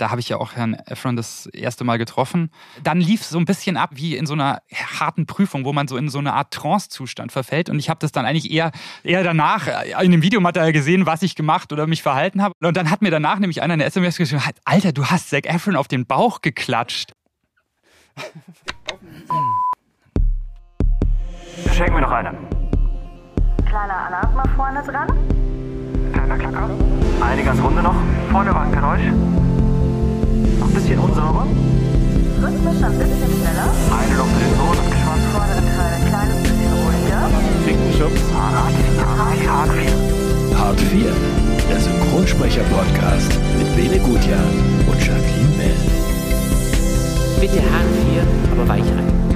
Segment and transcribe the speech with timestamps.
[0.00, 2.50] Da habe ich ja auch Herrn Efron das erste Mal getroffen.
[2.82, 4.62] Dann lief es so ein bisschen ab wie in so einer
[4.98, 7.68] harten Prüfung, wo man so in so eine Art Trance-Zustand verfällt.
[7.68, 8.72] Und ich habe das dann eigentlich eher,
[9.04, 9.68] eher danach
[10.00, 12.54] in dem Videomaterial gesehen, was ich gemacht oder mich verhalten habe.
[12.62, 15.76] Und dann hat mir danach nämlich einer eine SMS geschrieben, Alter, du hast Zac Efron
[15.76, 17.12] auf den Bauch geklatscht.
[21.74, 22.32] Schenken wir noch eine.
[23.66, 25.08] Kleiner Alarm mal vorne dran.
[26.14, 26.70] Kleiner Klacker.
[27.20, 27.96] Eine ganz runde noch.
[28.30, 29.49] Vorne war ein Geräusch.
[30.70, 31.46] Ein bisschen unsauber.
[32.40, 33.74] Rhythmisch ein bisschen schneller.
[33.90, 35.22] Eine noch für den Sohn und geschwand.
[35.34, 37.22] Vorderen Teil ein kleines bisschen ruhiger.
[37.66, 38.22] Finkenschubs.
[38.32, 39.50] Hart 4.
[39.50, 40.58] Hart 4.
[40.58, 41.12] Hart 4.
[41.68, 44.46] Der Synchronsprecher-Podcast mit Bene Gutjahr
[44.86, 45.74] und Jacqueline Bell.
[47.40, 49.29] Bitte Hart 4, aber weich rein.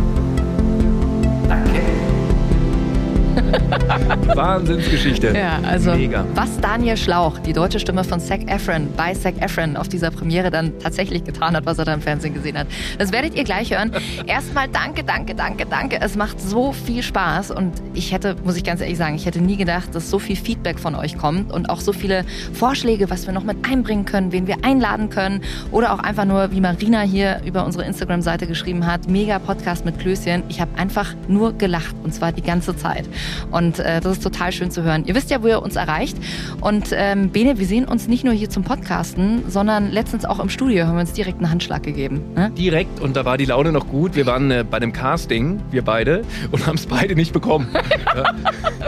[4.34, 5.34] Wahnsinnsgeschichte.
[5.36, 6.24] Ja, also Mega.
[6.34, 10.50] was Daniel Schlauch, die deutsche Stimme von Zac Efron, bei Zac Efron auf dieser Premiere
[10.50, 12.66] dann tatsächlich getan hat, was er da im Fernsehen gesehen hat.
[12.98, 13.92] Das werdet ihr gleich hören.
[14.26, 16.00] Erstmal danke, danke, danke, danke.
[16.00, 19.40] Es macht so viel Spaß und ich hätte, muss ich ganz ehrlich sagen, ich hätte
[19.40, 23.26] nie gedacht, dass so viel Feedback von euch kommt und auch so viele Vorschläge, was
[23.26, 27.00] wir noch mit einbringen können, wen wir einladen können oder auch einfach nur, wie Marina
[27.02, 30.44] hier über unsere Instagram-Seite geschrieben hat, mega Podcast mit Klößchen.
[30.48, 33.04] Ich habe einfach nur gelacht und zwar die ganze Zeit.
[33.50, 35.04] Und äh, das ist total schön zu hören.
[35.06, 36.16] Ihr wisst ja, wo ihr uns erreicht.
[36.60, 40.48] Und ähm, Bene, wir sehen uns nicht nur hier zum Podcasten, sondern letztens auch im
[40.48, 42.22] Studio haben wir uns direkt einen Handschlag gegeben.
[42.34, 42.50] Ne?
[42.56, 44.16] Direkt und da war die Laune noch gut.
[44.16, 47.68] Wir waren äh, bei dem Casting, wir beide, und haben es beide nicht bekommen.
[48.16, 48.34] ja.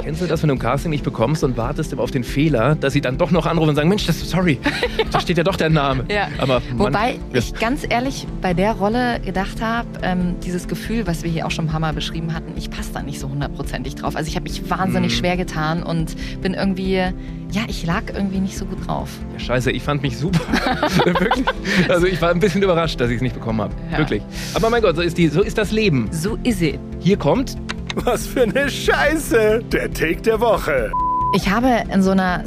[0.03, 2.75] Kennst du das, wenn du ein Casting nicht bekommst und wartest immer auf den Fehler,
[2.75, 4.59] dass sie dann doch noch anrufen und sagen, Mensch, das, sorry,
[5.11, 6.05] da steht ja doch dein Name.
[6.09, 6.29] Ja.
[6.39, 11.23] Aber Mann, Wobei ich ganz ehrlich bei der Rolle gedacht habe, ähm, dieses Gefühl, was
[11.23, 13.95] wir hier auch schon ein paar Mal beschrieben hatten, ich passe da nicht so hundertprozentig
[13.95, 14.17] drauf.
[14.17, 15.17] Also ich habe mich wahnsinnig Mhm.
[15.17, 19.09] schwer getan und bin irgendwie, ja, ich lag irgendwie nicht so gut drauf.
[19.35, 20.41] Ja, scheiße, ich fand mich super.
[21.05, 21.45] Wirklich.
[21.89, 23.75] Also ich war ein bisschen überrascht, dass ich es nicht bekommen habe.
[23.93, 23.99] Ja.
[23.99, 24.23] Wirklich.
[24.55, 26.09] Aber mein Gott, so ist, die, so ist das Leben.
[26.11, 26.79] So ist sie.
[27.01, 27.57] Hier kommt
[28.05, 29.63] Was für eine Scheiße!
[29.73, 30.91] Der Take der Woche.
[31.35, 32.45] Ich habe in so einer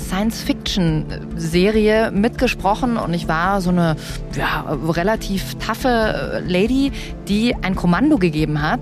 [0.89, 3.95] Science-Fiction-Serie mitgesprochen und ich war so eine
[4.35, 6.91] ja, relativ taffe Lady,
[7.27, 8.81] die ein Kommando gegeben hat.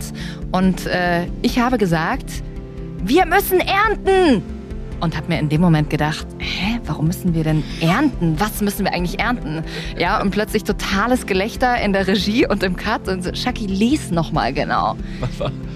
[0.51, 2.25] Und äh, ich habe gesagt,
[3.03, 4.43] wir müssen ernten!
[4.99, 8.35] Und habe mir in dem Moment gedacht, hä, warum müssen wir denn ernten?
[8.39, 9.63] Was müssen wir eigentlich ernten?
[9.95, 13.07] Ja, und plötzlich totales Gelächter in der Regie und im Cut.
[13.07, 14.97] Und so, Shaki, lies nochmal genau.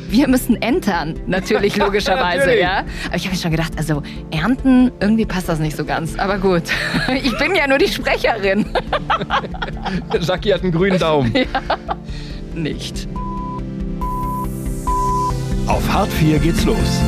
[0.10, 2.62] Wir müssen entern, natürlich, logischerweise, Natürlich.
[2.62, 2.84] ja.
[3.06, 6.18] Aber ich habe mir schon gedacht, also ernten, irgendwie passt das nicht so ganz.
[6.18, 6.64] Aber gut,
[7.24, 8.66] ich bin ja nur die Sprecherin.
[10.20, 11.31] Jackie hat einen grünen Daumen.
[12.56, 13.08] Nicht.
[15.72, 17.02] Auf Hart 4 geht's los.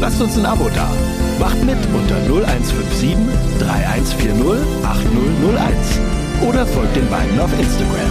[0.00, 0.90] Lasst uns ein Abo da.
[1.38, 3.16] Macht mit unter 0157
[3.60, 6.00] 3140 8001.
[6.42, 8.10] Oder folgt den beiden auf Instagram.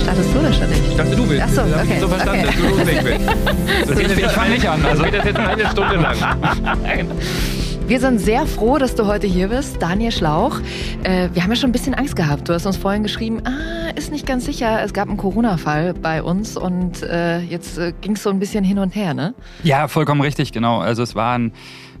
[0.00, 0.90] Startest du oder starte ich?
[0.90, 1.44] Ich dachte, du willst.
[1.44, 2.56] Ach so, Das hab ich okay, so verstanden, okay.
[2.56, 4.18] dass du loslegen willst.
[4.20, 4.84] Ich fange nicht an.
[4.84, 5.02] Also.
[5.02, 6.16] geht das jetzt eine Stunde lang.
[7.88, 10.60] Wir sind sehr froh, dass du heute hier bist, Daniel Schlauch.
[11.04, 12.46] Äh, wir haben ja schon ein bisschen Angst gehabt.
[12.46, 14.82] Du hast uns vorhin geschrieben, ah, ist nicht ganz sicher.
[14.82, 18.62] Es gab einen Corona-Fall bei uns und äh, jetzt äh, ging es so ein bisschen
[18.62, 19.34] hin und her, ne?
[19.62, 20.80] Ja, vollkommen richtig, genau.
[20.80, 21.52] Also es war ein,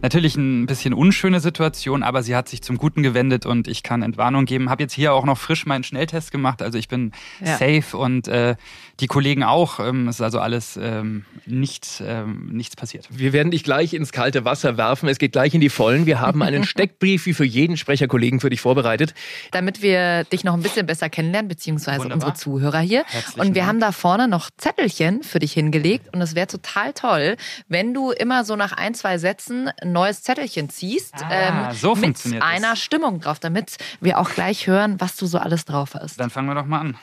[0.02, 4.02] natürlich ein bisschen unschöne Situation, aber sie hat sich zum Guten gewendet und ich kann
[4.02, 4.70] Entwarnung geben.
[4.70, 7.12] Habe jetzt hier auch noch frisch meinen Schnelltest gemacht, also ich bin
[7.44, 7.56] Ja.
[7.56, 8.56] safe und äh,
[9.00, 9.80] die Kollegen auch.
[9.80, 13.06] Ähm, es ist also alles ähm, nichts, ähm, nichts passiert.
[13.10, 15.08] Wir werden dich gleich ins kalte Wasser werfen.
[15.08, 16.06] Es geht gleich in die Vollen.
[16.06, 19.14] Wir haben einen Steckbrief wie für jeden Sprecherkollegen für dich vorbereitet.
[19.52, 22.28] damit wir dich noch ein bisschen besser kennenlernen, beziehungsweise Wunderbar.
[22.28, 23.04] unsere Zuhörer hier.
[23.06, 23.68] Herzlichen und wir Dank.
[23.68, 27.36] haben da vorne noch Zettelchen für dich hingelegt und es wäre total toll,
[27.68, 32.04] wenn du immer so nach ein, zwei Sätzen ein neues Zettelchen ziehst Ah, so mit
[32.04, 32.50] funktioniert das.
[32.50, 36.18] einer Stimmung drauf, damit wir auch gleich hören, was du so alles drauf hast.
[36.20, 36.96] Dann fangen wir doch mal an.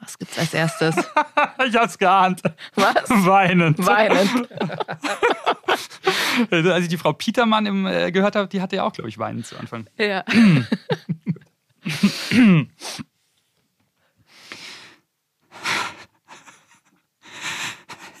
[0.00, 0.94] Was gibt's als erstes?
[1.66, 2.40] Ich hab's geahnt.
[2.76, 2.94] Was?
[3.10, 3.84] Weinend.
[3.84, 4.46] Weinen.
[6.50, 9.18] Als ich die Frau Petermann im, äh, gehört habe, die hatte ja auch, glaube ich,
[9.18, 9.86] Weinen zu Anfang.
[9.98, 10.24] Ja.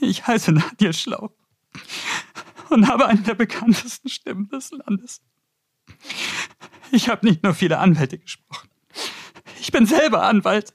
[0.00, 1.30] Ich heiße Nadia Schlau
[2.70, 5.20] und habe eine der bekanntesten Stimmen des Landes.
[6.90, 8.68] Ich habe nicht nur viele Anwälte gesprochen.
[9.60, 10.74] Ich bin selber Anwalt.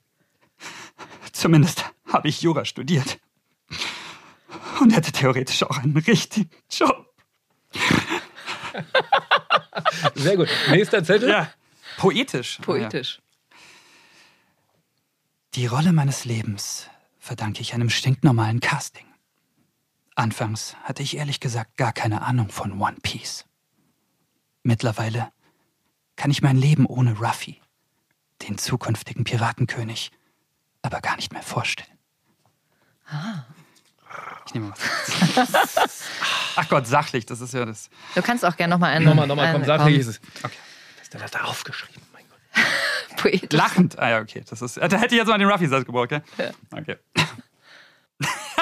[1.31, 3.19] Zumindest habe ich Jura studiert.
[4.79, 7.13] Und hätte theoretisch auch einen richtigen Job.
[10.15, 10.49] Sehr gut.
[10.69, 11.29] Nächster Zettel.
[11.29, 11.53] Ja,
[11.97, 12.59] poetisch.
[12.61, 13.21] Poetisch.
[15.55, 19.05] Die Rolle meines Lebens verdanke ich einem stinknormalen Casting.
[20.15, 23.45] Anfangs hatte ich ehrlich gesagt gar keine Ahnung von One Piece.
[24.63, 25.31] Mittlerweile
[26.15, 27.59] kann ich mein Leben ohne Ruffy,
[28.43, 30.11] den zukünftigen Piratenkönig
[30.83, 31.89] aber gar nicht mehr vorstellen.
[34.45, 36.03] Ich nehme was.
[36.55, 37.89] Ach Gott, sachlich, das ist ja das.
[38.13, 39.05] Du kannst auch gerne nochmal einen.
[39.05, 40.21] Nochmal, nochmal, komm, sachlich ist es.
[40.43, 40.57] Okay.
[40.99, 42.01] Was hat er da aufgeschrieben?
[42.13, 43.17] Mein Gott.
[43.17, 43.57] Poetisch.
[43.59, 43.97] Lachend.
[43.97, 44.43] Ah ja, okay.
[44.47, 46.23] Das ist, da hätte ich jetzt mal den Ruffy-Satz gebraucht, gell?
[46.71, 46.97] Okay.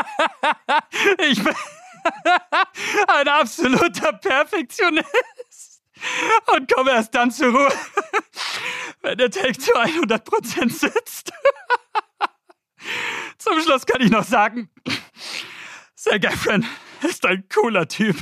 [1.30, 1.56] ich bin
[3.07, 5.81] ein absoluter Perfektionist
[6.56, 7.71] und komme erst dann zur Ruhe,
[9.01, 11.31] wenn der Take zu 100% sitzt.
[13.38, 14.69] Zum Schluss kann ich noch sagen,
[15.95, 16.65] Zac Efron
[17.04, 18.15] ist ein cooler Typ.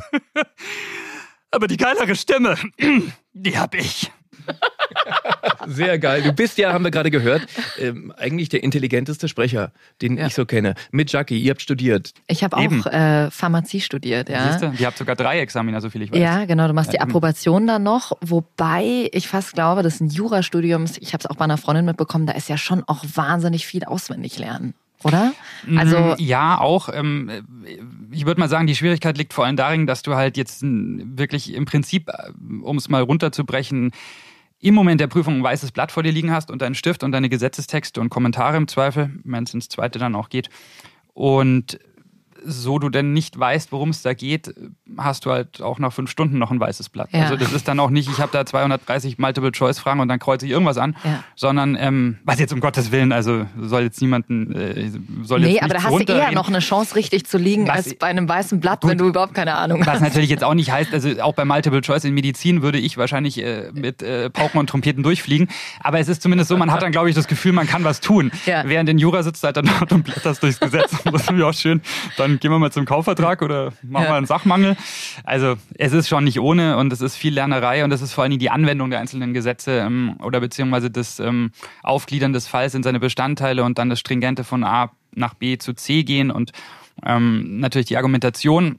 [1.51, 2.57] Aber die geilere Stimme,
[3.33, 4.11] die hab ich.
[5.67, 6.21] Sehr geil.
[6.23, 7.45] Du bist ja, haben wir gerade gehört,
[7.77, 9.71] ähm, eigentlich der intelligenteste Sprecher,
[10.01, 10.27] den Ja.
[10.27, 10.75] ich so kenne.
[10.91, 12.13] Mit Jackie, ihr habt studiert.
[12.27, 14.49] Ich habe auch äh, Pharmazie studiert, ja.
[14.51, 14.69] Siehst du?
[14.69, 16.19] Die habt sogar drei Examiner, so viel ich weiß.
[16.19, 16.67] Ja, genau.
[16.67, 16.99] Du machst die.
[16.99, 21.45] Approbation dann noch, wobei ich fast glaube, dass ein Jurastudium, ich habe es auch bei
[21.45, 25.31] einer Freundin mitbekommen, da ist ja schon auch wahnsinnig viel auswendig lernen, oder?
[25.77, 26.89] Also Mm, ja, auch.
[26.93, 27.31] Ähm,
[28.11, 31.53] ich würde mal sagen, die Schwierigkeit liegt vor allem darin, dass du halt jetzt wirklich
[31.53, 32.31] im Prinzip, äh,
[32.61, 33.91] um es mal runterzubrechen,
[34.61, 37.11] im Moment der Prüfung ein weißes Blatt vor dir liegen hast und deinen Stift und
[37.11, 40.49] deine Gesetzestexte und Kommentare im Zweifel, wenn es ins zweite dann auch geht.
[41.13, 41.79] Und
[42.45, 44.53] so du denn nicht weißt, worum es da geht,
[44.97, 47.09] hast du halt auch nach fünf Stunden noch ein weißes Blatt.
[47.11, 47.23] Ja.
[47.23, 50.51] Also das ist dann auch nicht, ich habe da 230 Multiple-Choice-Fragen und dann kreuze ich
[50.51, 51.23] irgendwas an, Ja.
[51.35, 54.89] sondern ähm, was jetzt um Gottes Willen, also soll jetzt niemanden, äh,
[55.23, 57.77] soll nee, jetzt aber da hast du eher noch eine Chance, richtig zu liegen, Was-
[57.87, 58.91] als bei einem weißen Blatt, Gut.
[58.91, 60.01] wenn du überhaupt keine Ahnung Was hast.
[60.01, 63.41] natürlich jetzt auch nicht heißt, also auch bei Multiple Choice in Medizin würde ich wahrscheinlich
[63.43, 65.47] äh, mit äh, Pauken und Trompeten durchfliegen.
[65.81, 67.99] Aber es ist zumindest so, man hat dann, glaube ich, das Gefühl, man kann was
[68.01, 68.31] tun.
[68.45, 68.63] Ja.
[68.67, 70.91] Während in Jura sitzt halt dann dort und blätterst durchs Gesetz.
[70.91, 71.81] Das ist natürlich auch schön.
[72.17, 74.11] Dann gehen wir mal zum Kaufvertrag oder machen Ja.
[74.11, 74.77] wir einen Sachmangel.
[75.23, 78.23] Also es ist schon nicht ohne und es ist viel Lernerei und es ist vor
[78.23, 82.83] allem die Anwendung der einzelnen Gesetze ähm, oder beziehungsweise das ähm, Aufgliedern des Falls in
[82.83, 86.51] seine Bestandteile und dann das Stringente von A nach B zu C gehen und
[87.05, 88.77] ähm, natürlich die Argumentation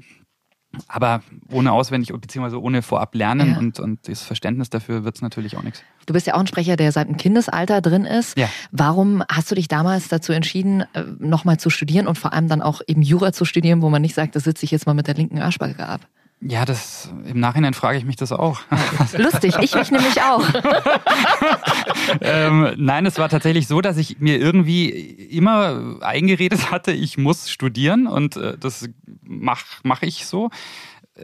[0.89, 3.59] aber ohne auswendig beziehungsweise ohne vorab lernen Ja.
[3.59, 5.83] und, und das Verständnis dafür wird es natürlich auch nichts.
[6.07, 8.39] Du bist ja auch ein Sprecher, der seit dem Kindesalter drin ist.
[8.39, 8.49] Ja.
[8.71, 12.63] Warum hast du dich damals dazu entschieden, äh, nochmal zu studieren und vor allem dann
[12.63, 15.07] auch eben Jura zu studieren, wo man nicht sagt, da sitze ich jetzt mal mit
[15.07, 16.01] der linken Arschbacke ab?
[16.43, 18.61] Ja, das im Nachhinein frage ich mich das auch.
[19.19, 20.43] Lustig, ich mich nämlich auch.
[22.23, 27.51] ähm, nein, es war tatsächlich so, dass ich mir irgendwie immer eingeredet hatte, ich muss
[27.51, 28.89] studieren und äh, das
[29.23, 30.49] mache mach ich so.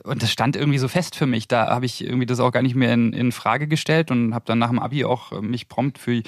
[0.05, 1.49] Und das stand irgendwie so fest für mich.
[1.49, 4.45] Da habe ich irgendwie das auch gar nicht mehr in, in Frage gestellt und habe
[4.47, 6.23] dann nach dem Abi auch äh, mich prompt für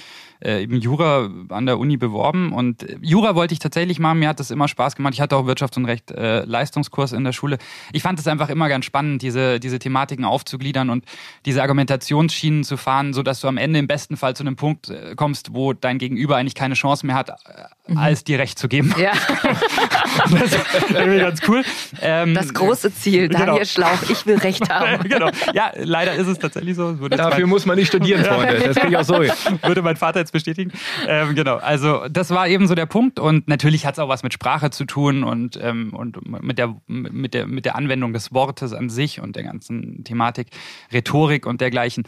[0.44, 2.52] äh, eben Jura an der Uni beworben.
[2.52, 4.20] Und äh, Jura wollte ich tatsächlich machen.
[4.20, 5.14] Mir hat das immer Spaß gemacht.
[5.14, 7.58] Ich hatte auch Wirtschafts- und Recht äh, Leistungskurs in der Schule.
[7.92, 11.04] Ich fand es einfach immer ganz spannend, diese, diese Thematiken aufzugliedern und
[11.44, 15.14] diese Argumentationsschienen zu fahren, sodass du am Ende im besten Fall zu einem Punkt äh,
[15.16, 18.94] kommst, wo dein Gegenüber eigentlich keine Chance mehr hat, äh, als dir Recht zu geben.
[18.98, 19.12] Ja,
[20.18, 21.62] das ist irgendwie ganz cool.
[22.00, 23.64] Ähm, das große Ziel, Daniel Genau.
[23.64, 25.08] Schlauch, ich will Recht haben.
[25.08, 25.30] genau.
[25.54, 26.92] Ja, leider ist es tatsächlich so.
[26.92, 28.58] Dafür mein- muss man nicht studieren, Freunde.
[28.58, 29.14] Das kriege ich auch so
[29.62, 30.72] würde mein Vater jetzt bestätigen.
[31.06, 34.22] Ähm, genau, also das war eben so der Punkt und natürlich hat es auch was
[34.22, 38.32] mit Sprache zu tun und, ähm, und mit, der, mit, der, mit der Anwendung des
[38.32, 40.48] Wortes an sich und der ganzen Thematik,
[40.92, 42.04] Rhetorik und dergleichen.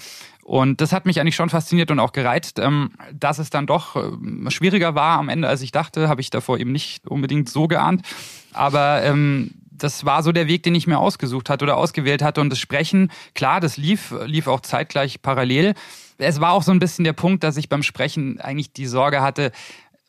[0.51, 2.59] Und das hat mich eigentlich schon fasziniert und auch gereizt.
[2.59, 6.31] Ähm, dass es dann doch ähm, schwieriger war am Ende, als ich dachte, habe ich
[6.31, 8.03] davor eben nicht unbedingt so geahnt.
[8.53, 12.41] Aber ähm, das war so der Weg, den ich mir ausgesucht hatte oder ausgewählt hatte.
[12.41, 15.75] Und das Sprechen, klar, das lief, lief auch zeitgleich parallel.
[16.19, 19.23] Es war auch so ein bisschen der Punkt, dass ich beim Sprechen eigentlich die Sorge
[19.23, 19.53] hatte,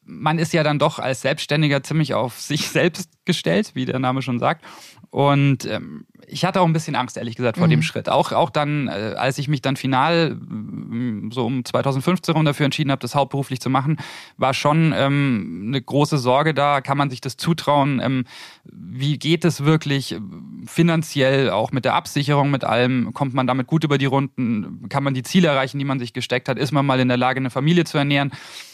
[0.03, 4.21] man ist ja dann doch als Selbstständiger ziemlich auf sich selbst gestellt, wie der Name
[4.21, 4.65] schon sagt.
[5.11, 8.07] Und ähm, ich hatte auch ein bisschen Angst, ehrlich gesagt, vor dem Schritt.
[8.07, 12.65] Auch, auch dann, äh, als ich mich dann final ähm, so um 2015 rum dafür
[12.65, 13.97] entschieden habe, das hauptberuflich zu machen,
[14.37, 16.79] war schon ähm, eine große Sorge da.
[16.79, 17.99] Kann man sich das zutrauen?
[18.01, 18.23] Ähm,
[18.63, 23.13] wie geht es wirklich ähm, finanziell, auch mit der Absicherung, mit allem?
[23.13, 24.87] Kommt man damit gut über die Runden?
[24.87, 26.57] Kann man die Ziele erreichen, die man sich gesteckt hat?
[26.57, 28.31] Ist man mal in der Lage, eine Familie zu ernähren?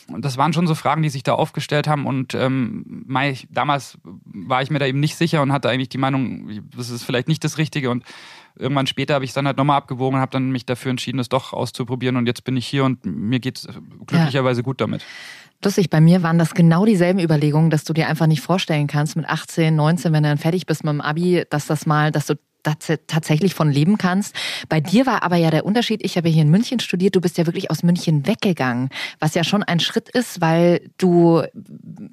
[0.09, 2.05] Und das waren schon so Fragen, die sich da aufgestellt haben.
[2.05, 3.05] Und ähm,
[3.49, 3.97] damals
[4.45, 7.27] war ich mir da eben nicht sicher und hatte eigentlich die Meinung, das ist vielleicht
[7.27, 7.89] nicht das Richtige.
[7.89, 8.03] Und
[8.55, 11.17] irgendwann später habe ich es dann halt nochmal abgewogen und habe dann mich dafür entschieden,
[11.17, 12.17] das doch auszuprobieren.
[12.17, 13.67] Und jetzt bin ich hier und mir geht es
[14.05, 15.03] glücklicherweise gut damit.
[15.63, 19.15] Lustig, bei mir waren das genau dieselben Überlegungen, dass du dir einfach nicht vorstellen kannst,
[19.15, 22.27] mit 18, 19, wenn du dann fertig bist mit dem Abi, dass das mal, dass
[22.27, 22.35] du
[23.07, 24.35] tatsächlich von leben kannst.
[24.69, 27.37] Bei dir war aber ja der Unterschied, ich habe hier in München studiert, du bist
[27.37, 31.43] ja wirklich aus München weggegangen, was ja schon ein Schritt ist, weil du,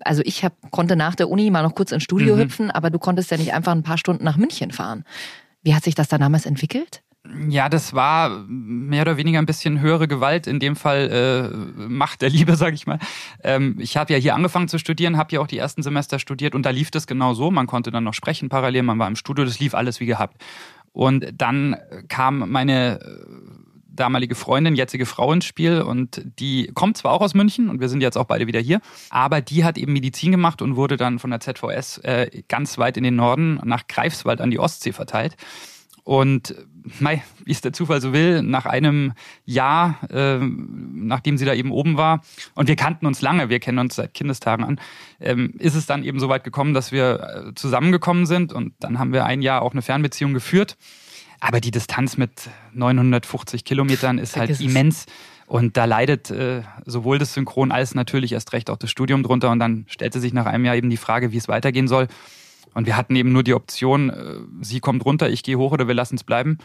[0.04, 2.98] also ich hab, konnte nach der Uni mal noch kurz ins Studio hüpfen, aber du
[2.98, 5.04] konntest ja nicht einfach ein paar Stunden nach München fahren.
[5.62, 7.02] Wie hat sich das da damals entwickelt?
[7.48, 11.56] Ja, das war mehr oder weniger ein bisschen höhere Gewalt, in dem Fall äh,
[11.88, 12.98] Macht der Liebe, sag ich mal.
[13.42, 16.54] Ähm, ich habe ja hier angefangen zu studieren, habe ja auch die ersten Semester studiert
[16.54, 17.50] und da lief das genau so.
[17.50, 20.36] Man konnte dann noch sprechen parallel, man war im Studio, das lief alles wie gehabt.
[20.92, 21.76] Und dann
[22.08, 23.26] kam meine äh,
[23.88, 27.88] damalige Freundin, jetzige Frau ins Spiel und die kommt zwar auch aus München und wir
[27.88, 31.18] sind jetzt auch beide wieder hier, aber die hat eben Medizin gemacht und wurde dann
[31.18, 35.36] von der ZVS äh, ganz weit in den Norden nach Greifswald an die Ostsee verteilt.
[36.02, 36.54] Und
[37.00, 39.12] mei, wie es der Zufall so will, nach einem
[39.44, 42.22] Jahr, äh, nachdem sie da eben oben war,
[42.54, 44.80] und wir kannten uns lange, wir kennen uns seit Kindestagen an,
[45.20, 48.98] ähm, ist es dann eben so weit gekommen, dass wir äh, zusammengekommen sind und dann
[48.98, 50.76] haben wir ein Jahr auch eine Fernbeziehung geführt.
[51.40, 55.04] Aber die Distanz mit 950 Kilometern ist halt immens.
[55.46, 59.50] Und da leidet äh, sowohl das Synchron als natürlich erst recht auch das Studium drunter.
[59.50, 62.08] Und dann stellte sich nach einem Jahr eben die Frage, wie es weitergehen soll.
[62.74, 65.88] Und wir hatten eben nur die Option, äh, sie kommt runter, ich gehe hoch oder
[65.88, 66.58] wir lassen es bleiben.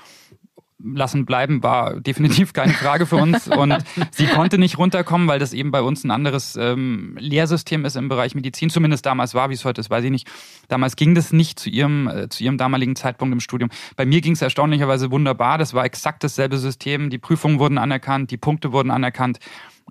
[0.81, 3.47] Lassen bleiben war definitiv keine Frage für uns.
[3.47, 3.77] Und
[4.11, 8.09] sie konnte nicht runterkommen, weil das eben bei uns ein anderes ähm, Lehrsystem ist im
[8.09, 8.69] Bereich Medizin.
[8.69, 10.27] Zumindest damals war, wie es heute ist, weiß ich nicht.
[10.67, 13.69] Damals ging das nicht zu ihrem, äh, zu ihrem damaligen Zeitpunkt im Studium.
[13.95, 15.57] Bei mir ging es erstaunlicherweise wunderbar.
[15.57, 17.09] Das war exakt dasselbe System.
[17.09, 19.39] Die Prüfungen wurden anerkannt, die Punkte wurden anerkannt.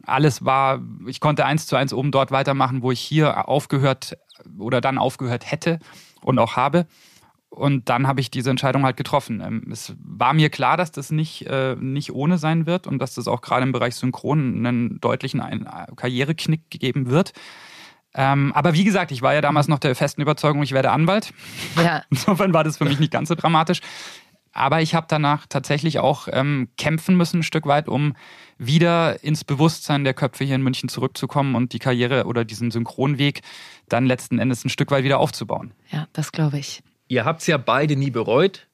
[0.05, 4.17] Alles war, ich konnte eins zu eins oben dort weitermachen, wo ich hier aufgehört
[4.59, 5.81] oder dann aufgehört hätte
[6.23, 6.87] und auch habe.
[7.51, 9.41] Und dann habe ich diese Entscheidung halt getroffen.
[9.41, 13.15] Ähm, Es war mir klar, dass das nicht, äh, nicht ohne sein wird und dass
[13.15, 17.33] das auch gerade im Bereich Synchron einen deutlichen Ein Karriereknick geben wird.
[18.15, 21.33] Ähm, aber wie gesagt, ich war ja damals noch der festen Überzeugung, ich werde Anwalt.
[21.77, 22.03] Ja.
[22.11, 23.81] Insofern war das für mich nicht ganz so dramatisch.
[24.53, 28.15] Aber ich habe danach tatsächlich auch ähm, kämpfen müssen, ein Stück weit, um
[28.59, 33.41] wieder ins Bewusstsein der Köpfe hier in München zurückzukommen und die Karriere oder diesen Synchronweg
[33.89, 35.73] dann letzten Endes ein Stück weit wieder aufzubauen.
[35.91, 36.83] Ja, das glaube ich.
[37.07, 38.67] Ihr habt es ja beide nie bereut,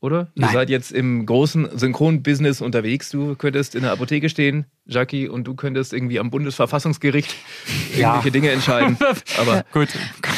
[0.00, 0.28] oder?
[0.34, 0.50] Nein.
[0.50, 3.10] Ihr seid jetzt im großen Synchronbusiness unterwegs.
[3.10, 7.34] Du könntest in der Apotheke stehen, Jackie, und du könntest irgendwie am Bundesverfassungsgericht
[7.96, 8.10] Ja.
[8.12, 8.96] irgendwelche Dinge entscheiden.
[9.38, 9.88] Aber Gut.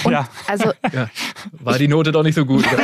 [0.08, 1.08] ja, Also ja,
[1.52, 2.64] war die Note doch nicht so gut.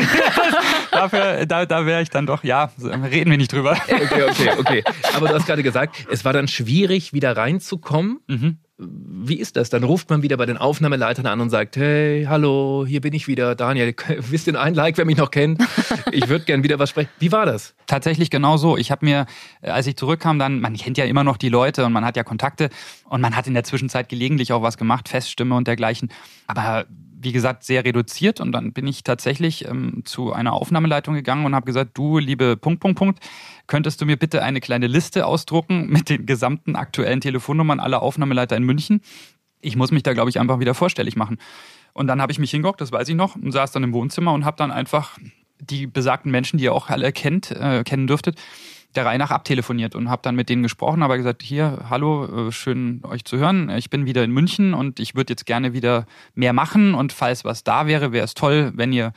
[1.03, 3.73] dafür, da, da wäre ich dann doch, ja, reden wir nicht drüber.
[3.73, 4.85] Okay, okay, okay.
[5.15, 8.21] Aber du hast gerade gesagt, es war dann schwierig, wieder reinzukommen.
[8.29, 8.59] Mhm.
[8.79, 9.71] Wie ist das?
[9.71, 13.29] Dann ruft man wieder bei den Aufnahmeleitern an und sagt, hey, hallo, hier bin ich
[13.29, 13.55] wieder.
[13.55, 15.63] Daniel, wisst ihr ein Like, wer mich noch kennt?
[16.11, 17.11] Ich würde gern wieder was sprechen.
[17.19, 17.75] Wie war das?
[17.87, 18.77] Tatsächlich genau so.
[18.77, 19.27] Ich habe mir,
[19.61, 22.17] äh, als ich zurückkam, dann, man kennt ja immer noch die Leute und man hat
[22.17, 22.71] ja Kontakte
[23.05, 26.11] und man hat in der Zwischenzeit gelegentlich auch was gemacht, Feststimme und dergleichen.
[26.47, 26.87] Aber
[27.23, 31.55] wie gesagt, sehr reduziert und dann bin ich tatsächlich ähm, zu einer Aufnahmeleitung gegangen und
[31.55, 33.21] habe gesagt, du, liebe Punkt, Punkt, Punkt,
[33.67, 38.57] könntest du mir bitte eine kleine Liste ausdrucken mit den gesamten aktuellen Telefonnummern aller Aufnahmeleiter
[38.57, 39.01] in München?
[39.61, 41.39] Ich muss mich da, glaube ich, einfach wieder vorstellig machen.
[41.93, 44.33] Und dann habe ich mich hingehockt, das weiß ich noch, und saß dann im Wohnzimmer
[44.33, 45.19] und habe dann einfach
[45.61, 48.41] die besagten Menschen, die ihr auch alle kennt, äh, kennen dürftet,
[48.95, 52.53] der Reihe nach abtelefoniert und habe dann mit denen gesprochen, aber gesagt, hier, hallo, äh,
[52.53, 53.71] schön euch zu hören.
[53.71, 57.45] Ich bin wieder in München und ich würde jetzt gerne wieder mehr machen und falls
[57.45, 59.13] was da wäre, wäre es toll, wenn ihr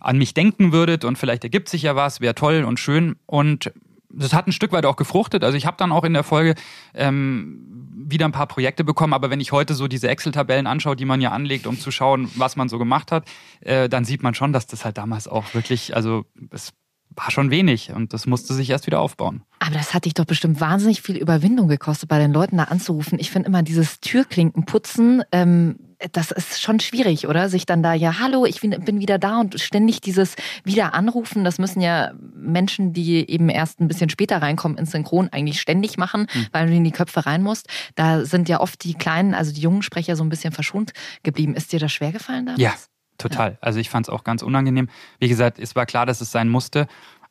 [0.00, 3.72] an mich denken würdet und vielleicht ergibt sich ja was, wäre toll und schön und
[4.14, 5.42] das hat ein Stück weit auch gefruchtet.
[5.42, 6.54] Also ich habe dann auch in der Folge
[6.94, 11.04] ähm, wieder ein paar Projekte bekommen, aber wenn ich heute so diese Excel-Tabellen anschaue, die
[11.04, 13.26] man ja anlegt, um zu schauen, was man so gemacht hat,
[13.60, 16.72] äh, dann sieht man schon, dass das halt damals auch wirklich, also es
[17.16, 19.42] war schon wenig und das musste sich erst wieder aufbauen.
[19.58, 23.18] Aber das hat dich doch bestimmt wahnsinnig viel Überwindung gekostet, bei den Leuten da anzurufen.
[23.20, 25.76] Ich finde immer dieses Türklinkenputzen, ähm,
[26.10, 27.48] das ist schon schwierig, oder?
[27.48, 31.58] Sich dann da, ja, hallo, ich bin, wieder da und ständig dieses wieder anrufen, das
[31.58, 36.26] müssen ja Menschen, die eben erst ein bisschen später reinkommen ins Synchron, eigentlich ständig machen,
[36.50, 37.68] weil du in die Köpfe rein musst.
[37.94, 40.92] Da sind ja oft die kleinen, also die jungen Sprecher so ein bisschen verschont
[41.22, 41.54] geblieben.
[41.54, 42.60] Ist dir das schwer gefallen damals?
[42.60, 42.74] Ja,
[43.18, 43.58] total.
[43.60, 44.88] Also ich fand es auch ganz unangenehm.
[45.18, 46.86] Wie gesagt, es war klar, dass es sein musste,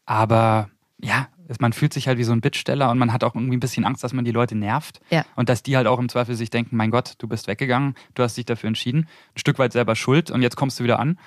[0.05, 0.69] aber
[1.01, 1.27] ja,
[1.59, 3.83] man fühlt sich halt wie so ein Bittsteller und man hat auch irgendwie ein bisschen
[3.83, 5.25] Angst, dass man die Leute nervt Ja.
[5.35, 8.23] und dass die halt auch im Zweifel sich denken, mein Gott, du bist weggegangen, du
[8.23, 11.17] hast dich dafür entschieden, ein Stück weit selber schuld und jetzt kommst du wieder an.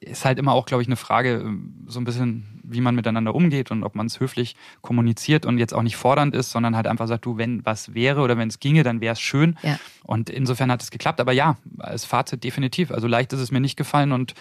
[0.00, 3.34] Ist halt immer auch, glaube ich, eine Frage, ähm, so ein bisschen, wie man miteinander
[3.34, 6.86] umgeht und ob man es höflich kommuniziert und jetzt auch nicht fordernd ist, sondern halt
[6.86, 9.58] einfach sagt, du, wenn was wäre oder wenn es ginge, dann wäre es schön.
[9.62, 9.78] Ja.
[10.04, 11.20] Und insofern hat es geklappt.
[11.20, 12.92] Aber ja, als Fazit definitiv.
[12.92, 14.34] Also leicht ist es mir nicht gefallen und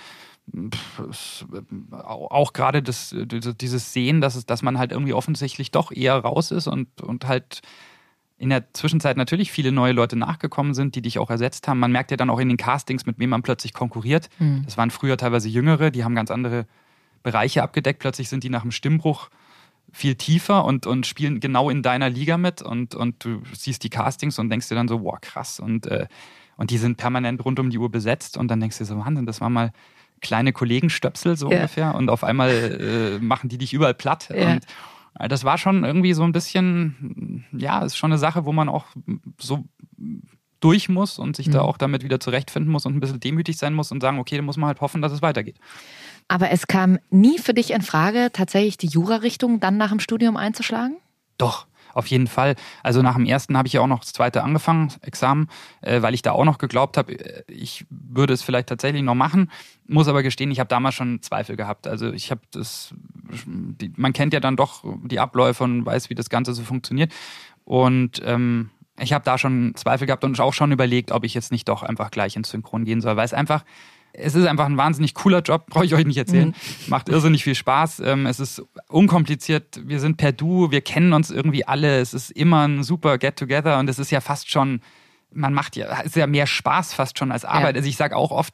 [0.74, 5.14] pff, äh, au- auch gerade das, dieses- dieses Sehen, dass, es, dass man halt irgendwie
[5.14, 7.62] offensichtlich doch eher raus ist und, und halt
[8.38, 11.79] in der Zwischenzeit natürlich viele neue Leute nachgekommen sind, die dich auch ersetzt haben.
[11.79, 14.29] Man merkt ja dann auch in den Castings, mit wem man plötzlich konkurriert.
[14.38, 14.62] Hm.
[14.65, 16.67] Das waren früher teilweise Jüngere, die haben ganz andere
[17.24, 18.00] Bereiche abgedeckt.
[18.00, 19.29] Plötzlich sind die nach dem Stimmbruch
[19.91, 23.89] viel tiefer und, und spielen genau in deiner Liga mit und, und du siehst die
[23.89, 25.60] Castings und denkst dir dann so, wow, krass.
[25.60, 26.08] Und, äh,
[26.58, 28.98] und die sind permanent rund um die Uhr besetzt und dann denkst du dir so,
[29.00, 29.72] Wahnsinn, das war mal
[30.22, 31.58] kleine Kollegenstöpsel so Ja.
[31.58, 34.29] ungefähr und auf einmal äh, machen die dich überall platt.
[34.34, 34.53] Ja.
[34.53, 34.65] Und
[35.20, 38.86] das war schon irgendwie so ein bisschen, ja, ist schon eine Sache, wo man auch
[39.40, 39.64] so
[40.60, 41.66] durch muss und sich da Mhm.
[41.70, 44.42] auch damit wieder zurechtfinden muss und ein bisschen demütig sein muss und sagen, okay, da
[44.42, 45.58] muss man halt hoffen, dass es weitergeht.
[46.28, 50.36] Aber es kam nie für dich in Frage, tatsächlich die Jura-Richtung dann nach dem Studium
[50.36, 50.98] einzuschlagen?
[51.38, 52.56] Doch, auf jeden Fall.
[52.84, 55.50] Also nach dem ersten habe ich ja auch noch das zweite angefangen, Examen,
[55.82, 59.16] äh, weil ich da auch noch geglaubt habe, äh, ich würde es vielleicht tatsächlich noch
[59.16, 59.51] machen.
[59.88, 61.88] Muss aber gestehen, ich habe damals schon Zweifel gehabt.
[61.88, 62.94] Also ich habe das,
[63.46, 67.12] die, man kennt ja dann doch die Abläufe und weiß, wie das Ganze so funktioniert.
[67.63, 71.51] Und ähm, ich habe da schon Zweifel gehabt und auch schon überlegt, ob ich jetzt
[71.51, 73.63] nicht doch einfach gleich ins Synchron gehen soll, weil es einfach
[74.18, 76.56] es ist einfach ein wahnsinnig cooler Job, brauche ich euch nicht erzählen.
[76.88, 78.02] Macht irrsinnig viel Spaß.
[78.02, 79.80] Ähm, es ist unkompliziert.
[79.86, 82.00] Wir sind per Du, wir kennen uns irgendwie alle.
[82.00, 84.82] Es ist immer ein super Get-Together und es ist ja fast schon,
[85.32, 87.76] man macht ja, es ist ja mehr Spaß fast schon als Arbeit.
[87.76, 88.54] Also ich sage auch oft,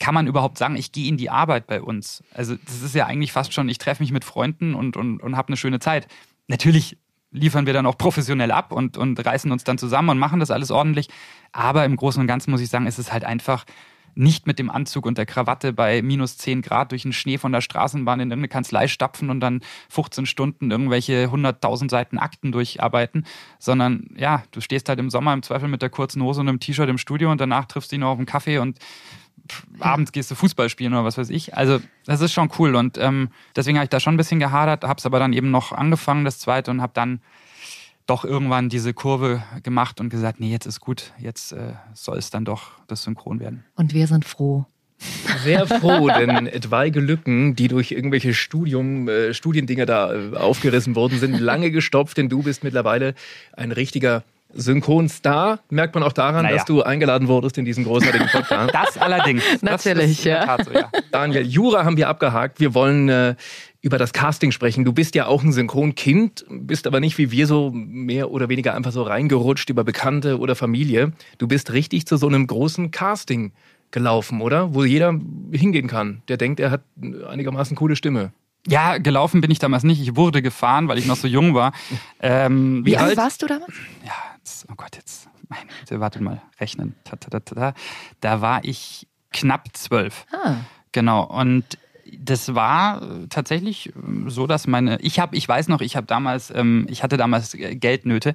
[0.00, 2.24] kann man überhaupt sagen, ich gehe in die Arbeit bei uns?
[2.32, 5.36] Also das ist ja eigentlich fast schon, ich treffe mich mit Freunden und, und, und
[5.36, 6.08] habe eine schöne Zeit.
[6.48, 6.98] Natürlich
[7.30, 10.50] liefern wir dann auch professionell ab und, und reißen uns dann zusammen und machen das
[10.50, 11.08] alles ordentlich.
[11.52, 13.64] Aber im Großen und Ganzen muss ich sagen, ist es halt einfach
[14.14, 17.52] nicht mit dem Anzug und der Krawatte bei minus 10 Grad durch den Schnee von
[17.52, 23.26] der Straßenbahn in irgendeine Kanzlei stapfen und dann 15 Stunden irgendwelche 100.000 Seiten Akten durcharbeiten,
[23.58, 26.60] sondern ja, du stehst halt im Sommer im Zweifel mit der kurzen Hose und einem
[26.60, 28.78] T-Shirt im Studio und danach triffst du ihn noch auf einen Kaffee und
[29.50, 31.56] pff, abends gehst du Fußball spielen oder was weiß ich.
[31.56, 34.84] Also das ist schon cool und ähm, deswegen habe ich da schon ein bisschen gehadert,
[34.84, 37.20] habe es aber dann eben noch angefangen, das zweite und habe dann
[38.06, 42.30] doch irgendwann diese Kurve gemacht und gesagt, nee, jetzt ist gut, jetzt äh, soll es
[42.30, 43.64] dann doch das Synchron werden.
[43.76, 44.66] Und wir sind froh.
[45.42, 51.18] Sehr froh, denn etwaige Lücken, die durch irgendwelche Studium, äh, Studiendinge da äh, aufgerissen wurden,
[51.18, 53.14] sind lange gestopft, denn du bist mittlerweile
[53.56, 54.22] ein richtiger
[54.56, 55.60] Synchronstar.
[55.70, 56.56] Merkt man auch daran, Naja.
[56.56, 58.74] dass du eingeladen wurdest in diesen großartigen Podcast.
[58.74, 59.42] Das allerdings.
[59.62, 60.56] Natürlich, das ja.
[60.64, 60.90] So, ja.
[61.10, 62.60] Daniel, Jura haben wir abgehakt.
[62.60, 63.34] Wir wollen äh,
[63.84, 64.86] über das Casting sprechen.
[64.86, 68.74] Du bist ja auch ein Synchronkind, bist aber nicht wie wir so mehr oder weniger
[68.74, 71.12] einfach so reingerutscht über Bekannte oder Familie.
[71.36, 73.52] Du bist richtig zu so einem großen Casting
[73.90, 74.74] gelaufen, oder?
[74.74, 75.14] Wo jeder
[75.52, 76.80] hingehen kann, der denkt, er hat
[77.28, 78.32] einigermaßen coole Stimme.
[78.66, 80.00] Ja, gelaufen bin ich damals nicht.
[80.00, 81.72] Ich wurde gefahren, weil ich noch so jung war.
[82.20, 83.74] Ähm, Wie, wie alt warst du damals?
[84.02, 86.94] Ja, jetzt, oh Gott, jetzt, meine Güte, wartet mal, rechnen.
[87.04, 87.74] Ta, ta, ta.
[88.20, 90.24] Da war ich knapp zwölf.
[90.32, 90.54] Ah.
[90.92, 91.24] Genau.
[91.24, 91.76] Und
[92.22, 96.06] das war äh, tatsächlich ähm, so, dass meine, ich habe, ich weiß noch, ich habe
[96.06, 98.34] damals, ähm, ich hatte damals äh, Geldnöte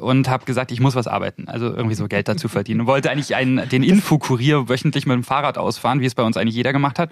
[0.00, 2.80] und habe gesagt, ich muss was arbeiten, also irgendwie so Geld dazu verdienen.
[2.82, 6.36] Und wollte eigentlich einen, den Infokurier wöchentlich mit dem Fahrrad ausfahren, wie es bei uns
[6.36, 7.10] eigentlich jeder gemacht hat,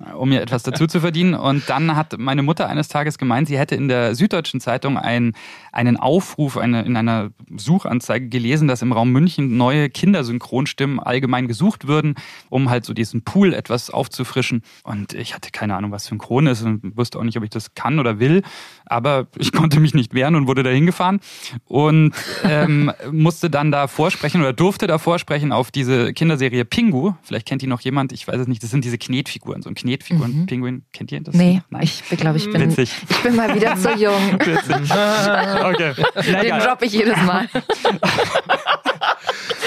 [0.00, 1.34] äh, um mir etwas dazu zu verdienen.
[1.34, 5.34] Und dann hat meine Mutter eines Tages gemeint, sie hätte in der Süddeutschen Zeitung ein,
[5.72, 11.86] einen Aufruf eine, in einer Suchanzeige gelesen, dass im Raum München neue Kindersynchronstimmen allgemein gesucht
[11.86, 12.14] würden,
[12.50, 14.62] um halt so diesen Pool etwas aufzufrischen.
[14.82, 17.74] Und ich hatte keine Ahnung, was Synchron ist und wusste auch nicht, ob ich das
[17.74, 18.42] kann oder will.
[18.86, 21.20] Aber ich konnte mich nicht wehren und wurde dahin gefahren
[21.64, 22.12] und
[22.44, 27.12] ähm, musste dann da vorsprechen oder durfte da vorsprechen auf diese Kinderserie Pingu.
[27.22, 28.62] Vielleicht kennt die noch jemand, ich weiß es nicht.
[28.62, 30.84] Das sind diese Knetfiguren, so ein Knetfiguren-Pinguin.
[30.92, 31.34] Kennt ihr das?
[31.34, 31.82] Nee, Nein.
[31.82, 32.92] ich glaube, ich bin, Witzig.
[33.08, 34.38] ich bin mal wieder zu jung.
[34.38, 34.90] Witzig.
[34.90, 35.94] Okay.
[36.32, 37.48] Na, Den droppe ich jedes Mal.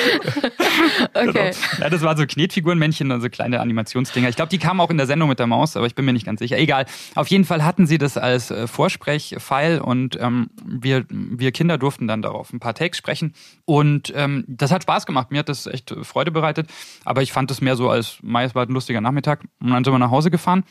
[1.13, 1.51] okay.
[1.79, 4.29] Ja, das waren so Knetfigurenmännchen, also kleine Animationsdinger.
[4.29, 6.13] Ich glaube, die kamen auch in der Sendung mit der Maus, aber ich bin mir
[6.13, 6.57] nicht ganz sicher.
[6.57, 6.85] Egal.
[7.15, 12.07] Auf jeden Fall hatten sie das als äh, Vorsprechfile und ähm, wir, wir Kinder durften
[12.07, 13.33] dann darauf ein paar Takes sprechen.
[13.65, 15.31] Und ähm, das hat Spaß gemacht.
[15.31, 16.69] Mir hat das echt äh, Freude bereitet.
[17.05, 19.43] Aber ich fand es mehr so als, Mai, es war ein lustiger Nachmittag.
[19.59, 20.63] Und dann sind wir nach Hause gefahren.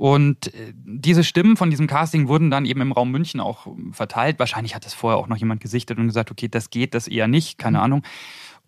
[0.00, 3.92] Und äh, diese Stimmen von diesem Casting wurden dann eben im Raum München auch ähm,
[3.92, 4.38] verteilt.
[4.38, 7.28] Wahrscheinlich hat das vorher auch noch jemand gesichtet und gesagt, okay, das geht, das eher
[7.28, 8.02] nicht, keine Ahnung.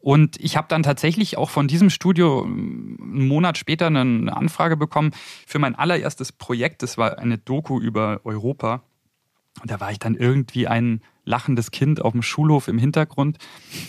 [0.03, 4.77] Und ich habe dann tatsächlich auch von diesem Studio ähm, einen Monat später eine Anfrage
[4.77, 5.13] bekommen
[5.47, 6.83] für mein allererstes Projekt.
[6.83, 8.83] Das war eine Doku über Europa.
[9.61, 13.39] Und da war ich dann irgendwie ein lachendes Kind auf dem Schulhof im Hintergrund.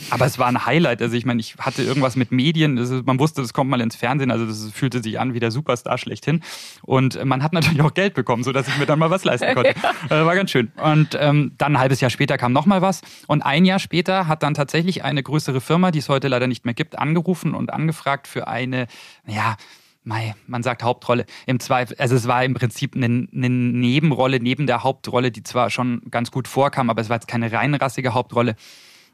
[0.10, 1.02] Aber es war ein Highlight.
[1.02, 2.78] Also ich meine, ich hatte irgendwas mit Medien.
[2.78, 4.32] Ist, man wusste, das kommt mal ins Fernsehen.
[4.32, 6.42] Also das fühlte sich an wie der Superstar schlechthin.
[6.84, 9.74] Und man hat natürlich auch Geld bekommen, sodass ich mir dann mal was leisten konnte.
[10.10, 10.72] Äh, war ganz schön.
[10.82, 13.02] Und ähm, dann ein halbes Jahr später kam noch mal was.
[13.28, 16.66] Und ein Jahr später hat dann tatsächlich eine größere Firma, die es heute leider nicht
[16.66, 18.88] mehr gibt, angerufen und angefragt für eine,
[19.28, 19.58] ja,
[20.04, 21.26] Mei, man sagt Hauptrolle.
[21.46, 25.70] Im Zweifel, also es war im Prinzip eine, eine Nebenrolle neben der Hauptrolle, die zwar
[25.70, 28.56] schon ganz gut vorkam, aber es war jetzt keine reinrassige Hauptrolle.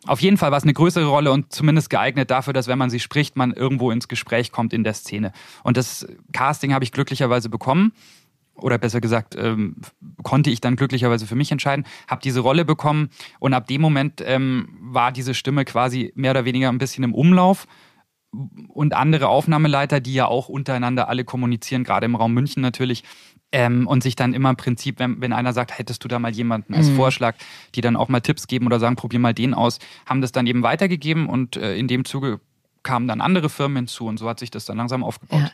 [0.08, 2.89] Auf jeden Fall war es eine größere Rolle und zumindest geeignet dafür, dass wenn man
[2.89, 5.32] sie spricht, man irgendwo ins Gespräch kommt in der Szene.
[5.63, 7.91] Und das Casting habe ich glücklicherweise bekommen.
[8.56, 9.78] Oder besser gesagt, ähm,
[10.23, 14.21] konnte ich dann glücklicherweise für mich entscheiden, habe diese Rolle bekommen und ab dem Moment
[14.25, 17.67] ähm, war diese Stimme quasi mehr oder weniger ein bisschen im Umlauf
[18.31, 23.03] und andere Aufnahmeleiter, die ja auch untereinander alle kommunizieren, gerade im Raum München natürlich.
[23.51, 26.31] Ähm, und sich dann immer im Prinzip, wenn, wenn einer sagt, hättest du da mal
[26.31, 26.95] jemanden als Mhm.
[26.95, 27.35] Vorschlag,
[27.73, 30.45] die dann auch mal Tipps geben oder sagen, probier mal den aus, haben das dann
[30.45, 32.41] eben weitergegeben und äh, in dem Zuge
[32.83, 35.39] kamen dann andere Firmen hinzu und so hat sich das dann langsam aufgebaut.
[35.39, 35.51] Ja.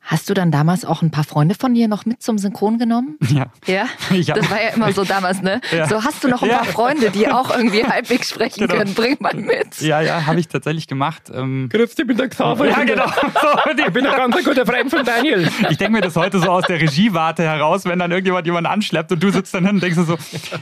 [0.00, 3.16] Hast du dann damals auch ein paar Freunde von dir noch mit zum Synchron genommen?
[3.28, 3.46] Ja.
[3.66, 4.34] Ja, Ja.
[4.34, 5.60] das war ja immer so damals, ne?
[5.72, 5.88] Ja.
[5.88, 6.58] So hast du noch ein Ja.
[6.58, 8.74] paar Freunde, die auch irgendwie halbwegs sprechen Genau.
[8.76, 8.94] können.
[8.94, 9.80] Bring mal mit.
[9.80, 11.30] Ja, ja, habe ich tatsächlich gemacht.
[11.32, 12.66] Ähm, Grüß dich, ich bin der Xaver.
[12.68, 13.06] ja, genau.
[13.06, 15.48] So, Ich bin ein ganz guter Freund von Daniel.
[15.70, 19.12] Ich denke mir das heute so aus der Regiewarte heraus, wenn dann irgendjemand jemanden anschleppt
[19.12, 20.16] und du sitzt dann hin und denkst dir so,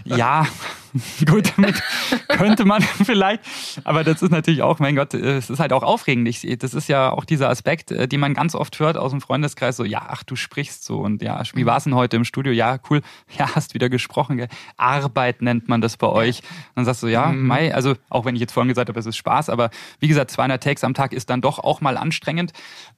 [0.05, 0.47] ja,
[1.27, 1.83] gut, damit
[2.29, 3.43] könnte man vielleicht.
[3.85, 6.29] Aber das ist natürlich auch, mein Gott, es ist halt auch aufregend.
[6.29, 9.21] Ich, das ist ja auch dieser Aspekt, äh, den man ganz oft hört aus dem
[9.21, 12.25] Freundeskreis, so, ja, ach, du sprichst so und ja, wie war es denn heute im
[12.25, 12.53] Studio?
[12.53, 13.03] Ja, cool,
[13.39, 14.49] ja, hast wieder gesprochen, gell?
[14.77, 16.43] Arbeit nennt man das bei euch.
[16.75, 19.17] dann sagst du, ja, Mai, also auch wenn ich jetzt vorhin gesagt habe, es ist
[19.17, 22.53] Spaß, aber wie gesagt, 200 Takes am Tag ist dann doch auch mal anstrengend.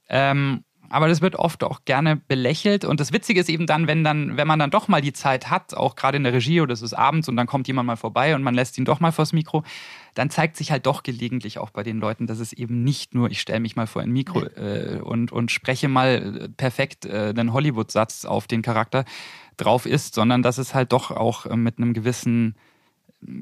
[0.09, 2.85] Ähm, aber das wird oft auch gerne belächelt.
[2.85, 5.49] Und das Witzige ist eben dann, wenn dann, wenn man dann doch mal die Zeit
[5.49, 7.95] hat, auch gerade in der Regie oder es ist abends und dann kommt jemand mal
[7.95, 9.63] vorbei und man lässt ihn doch mal vors Mikro,
[10.13, 13.29] dann zeigt sich halt doch gelegentlich auch bei den Leuten, dass es eben nicht nur,
[13.29, 17.33] ich stelle mich mal vor ein Mikro äh, und, und spreche mal äh, perfekt äh,
[17.35, 19.05] einen Hollywood-Satz auf den Charakter
[19.57, 22.55] drauf ist, sondern dass es halt doch auch äh, mit einem gewissen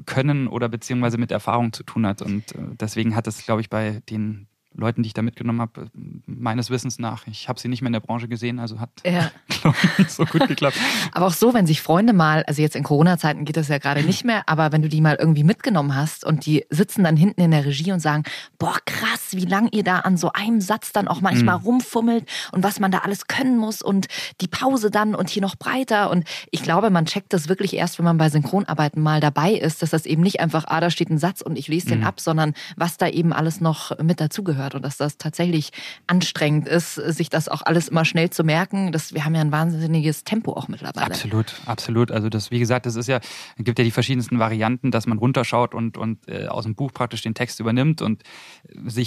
[0.06, 2.22] Können oder beziehungsweise mit Erfahrung zu tun hat.
[2.22, 5.90] Und äh, deswegen hat es, glaube ich, bei den Leuten, die ich da mitgenommen habe,
[6.26, 9.32] meines Wissens nach, ich habe sie nicht mehr in der Branche gesehen, also hat, Ja.
[9.98, 10.78] nicht so gut geklappt.
[11.12, 14.04] Aber auch so, wenn sich Freunde mal, also jetzt in Corona-Zeiten geht das ja gerade
[14.04, 17.42] nicht mehr, aber wenn du die mal irgendwie mitgenommen hast und die sitzen dann hinten
[17.42, 18.24] in der Regie und sagen,
[18.58, 22.64] boah, krass, wie lang ihr da an so einem Satz dann auch manchmal rumfummelt und
[22.64, 24.08] was man da alles können muss und
[24.42, 26.10] die Pause dann und hier noch breiter.
[26.12, 29.82] Und ich glaube, man checkt das wirklich erst, wenn man bei Synchronarbeiten mal dabei ist,
[29.82, 32.20] dass das eben nicht einfach, ah, da steht ein Satz und ich lese den ab,
[32.20, 35.72] sondern was da eben alles noch mit dazugehört und dass das tatsächlich
[36.08, 38.92] anstrengend ist, sich das auch alles immer schnell zu merken.
[38.92, 41.08] Das, wir haben ja ein wahnsinniges Tempo auch mittlerweile.
[41.08, 42.12] Absolut, absolut.
[42.12, 43.20] Also das, wie gesagt, das ist ja,
[43.58, 46.94] es gibt ja die verschiedensten Varianten, dass man runterschaut und, und äh, aus dem Buch
[46.94, 48.26] praktisch den Text übernimmt und äh,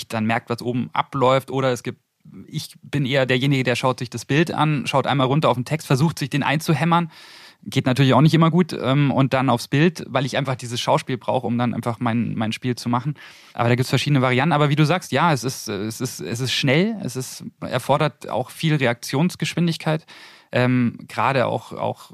[0.09, 1.51] dann merkt, was oben abläuft.
[1.51, 2.01] Oder es gibt,
[2.47, 5.65] ich bin eher derjenige, der schaut sich das Bild an, schaut einmal runter auf den
[5.65, 7.11] Text, versucht sich den einzuhämmern.
[7.65, 8.73] Geht natürlich auch nicht immer gut.
[8.73, 12.35] Ähm, und dann aufs Bild, weil ich einfach dieses Schauspiel brauche, um dann einfach mein,
[12.35, 13.15] mein Spiel zu machen.
[13.53, 14.53] Aber da gibt es verschiedene Varianten.
[14.53, 18.29] Aber wie du sagst, ja, es ist, es ist, es ist schnell, es ist, erfordert
[18.29, 20.07] auch viel Reaktionsgeschwindigkeit.
[20.53, 22.13] Ähm, Gerade auch, auch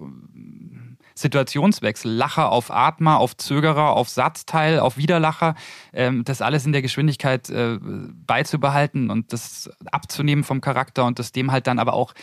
[1.14, 5.55] Situationswechsel, Lacher auf Atmer, auf Zögerer, auf Satzteil, auf Widerlacher,
[5.92, 11.33] ähm, das alles in der Geschwindigkeit äh, beizubehalten und das abzunehmen vom Charakter und das
[11.33, 12.14] dem halt dann aber auch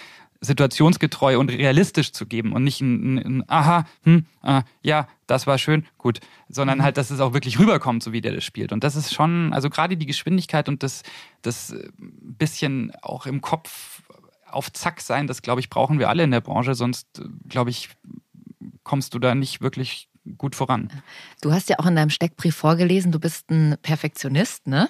[0.42, 5.46] situationsgetreu und realistisch zu geben und nicht ein, ein, ein Aha, hm, äh, ja, das
[5.46, 8.74] war schön, gut, sondern halt, dass es auch wirklich rüberkommt, so wie der das spielt.
[8.74, 11.04] Und das ist schon, also gerade die Geschwindigkeit und das,
[11.44, 14.02] das äh, bisschen auch im Kopf
[14.48, 17.70] auf Zack sein, das glaube ich, brauchen wir alle in der Branche, sonst äh, glaube
[17.70, 17.90] ich,
[18.92, 20.90] kommst du da nicht wirklich gut voran.
[21.42, 24.90] Du hast ja auch in deinem Steckbrief vorgelesen, du bist ein Perfektionist, ne?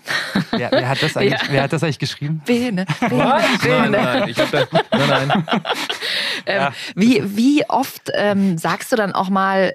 [0.50, 1.48] Wer, wer, hat, das eigentlich, Ja.
[1.52, 2.42] wer hat das eigentlich geschrieben?
[2.44, 3.90] Bene, Bene, Nein, Bene.
[3.92, 5.46] nein, ich hab da, nein, nein.
[6.48, 9.72] Ähm, wie, wie oft ähm, sagst du dann auch mal,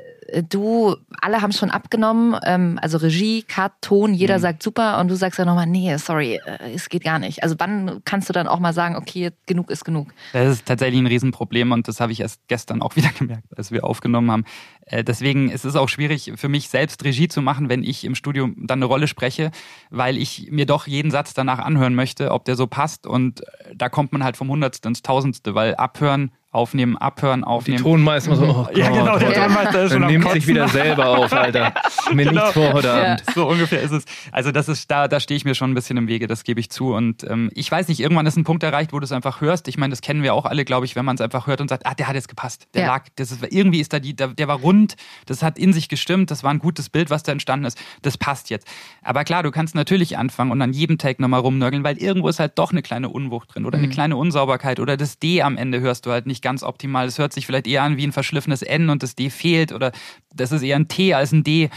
[0.48, 5.14] du, alle haben schon abgenommen, ähm, also Regie, Cut, Ton, jeder sagt super und du
[5.14, 7.42] sagst dann nochmal, nee, sorry, äh, es geht gar nicht.
[7.42, 10.08] Also wann kannst du dann auch mal sagen, okay, genug ist genug?
[10.32, 13.70] Das ist tatsächlich ein Riesenproblem und das habe ich erst gestern auch wieder gemerkt, als
[13.70, 14.44] wir aufgenommen haben.
[14.86, 18.14] Äh, Deswegen ist es auch schwierig für mich selbst Regie zu machen, wenn ich im
[18.14, 19.50] Studio dann eine Rolle spreche,
[19.90, 23.74] weil ich mir doch jeden Satz danach anhören möchte, ob der so passt und äh,
[23.76, 27.82] da kommt man halt vom Hundertste ins Tausendste, weil abhören, aufnehmen, abhören, Die aufnehmen.
[27.82, 30.66] Tonmeister immer so, oh Gott, Ja, genau, der Tonmeister ist schon am nimmt sich wieder
[30.68, 31.74] selber auf, Alter.
[32.14, 32.32] Mir Genau.
[32.44, 33.02] nichts vor heute Ja.
[33.12, 33.22] Abend.
[33.34, 34.04] So ungefähr ist es.
[34.32, 36.58] Also das ist, da, da stehe ich mir schon ein bisschen im Wege, das gebe
[36.60, 36.94] ich zu.
[36.94, 39.68] Und ähm, ich weiß nicht, irgendwann ist ein Punkt erreicht, wo du es einfach hörst.
[39.68, 41.68] Ich meine, das kennen wir auch alle, glaube ich, wenn man es einfach hört und
[41.68, 42.68] sagt, ah, der hat jetzt gepasst.
[42.72, 42.88] Der Ja.
[42.88, 44.75] lag, das ist, irgendwie ist da die, der, der war rund,
[45.26, 47.78] das hat in sich gestimmt, das war ein gutes Bild, was da entstanden ist.
[48.02, 48.66] Das passt jetzt.
[49.02, 52.38] Aber klar, du kannst natürlich anfangen und an jedem Take nochmal rumnörgeln, weil irgendwo ist
[52.38, 55.80] halt doch eine kleine Unwucht drin oder eine kleine Unsauberkeit oder das D am Ende
[55.80, 57.06] hörst du halt nicht ganz optimal.
[57.06, 59.92] Es hört sich vielleicht eher an wie ein verschliffenes N und das D fehlt oder
[60.34, 61.70] das ist eher ein T als ein D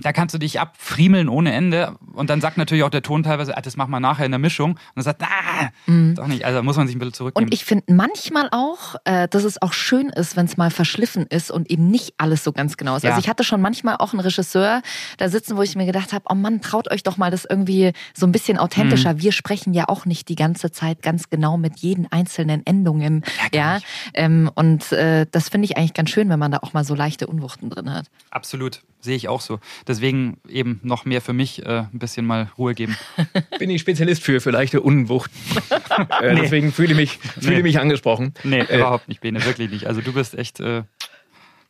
[0.00, 1.96] da kannst du dich abfriemeln ohne Ende.
[2.12, 4.38] Und dann sagt natürlich auch der Ton teilweise, ah, das machen wir nachher in der
[4.38, 4.72] Mischung.
[4.72, 6.44] Und dann sagt, ah, doch nicht.
[6.44, 7.48] Also muss man sich ein bisschen zurücknehmen.
[7.48, 11.26] Und ich finde manchmal auch, äh, dass es auch schön ist, wenn es mal verschliffen
[11.26, 13.04] ist und eben nicht alles so ganz genau ist.
[13.04, 13.10] Ja.
[13.10, 14.82] Also ich hatte schon manchmal auch einen Regisseur
[15.18, 17.92] da sitzen, wo ich mir gedacht habe, oh Mann, traut euch doch mal das irgendwie
[18.14, 19.14] so ein bisschen authentischer.
[19.14, 19.22] Mhm.
[19.22, 23.24] Wir sprechen ja auch nicht die ganze Zeit ganz genau mit jeden einzelnen Endungen.
[23.52, 23.78] Ja,
[24.14, 26.94] ähm, und äh, das finde ich eigentlich ganz schön, wenn man da auch mal so
[26.94, 28.06] leichte Unwucht Unwuchten drin hat.
[28.30, 29.60] Absolut, sehe ich auch so.
[29.86, 32.96] Deswegen eben noch mehr für mich äh, ein bisschen mal Ruhe geben.
[33.58, 35.30] Bin ich Spezialist für, für leichte Unwucht.
[36.20, 37.62] äh, Deswegen fühle ich mich, fühle Nee.
[37.62, 38.34] mich angesprochen.
[38.42, 39.86] Nee, Äh, überhaupt nicht, Bene, wirklich nicht.
[39.86, 40.82] Also du bist echt, äh,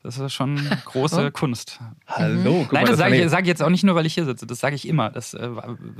[0.05, 1.81] das ist schon große Kunst.
[2.07, 4.25] Hallo, guck Nein, das sage ich, sag ich jetzt auch nicht nur, weil ich hier
[4.27, 4.47] sitze.
[4.47, 5.11] Das sage ich immer.
[5.11, 5.49] Das, äh,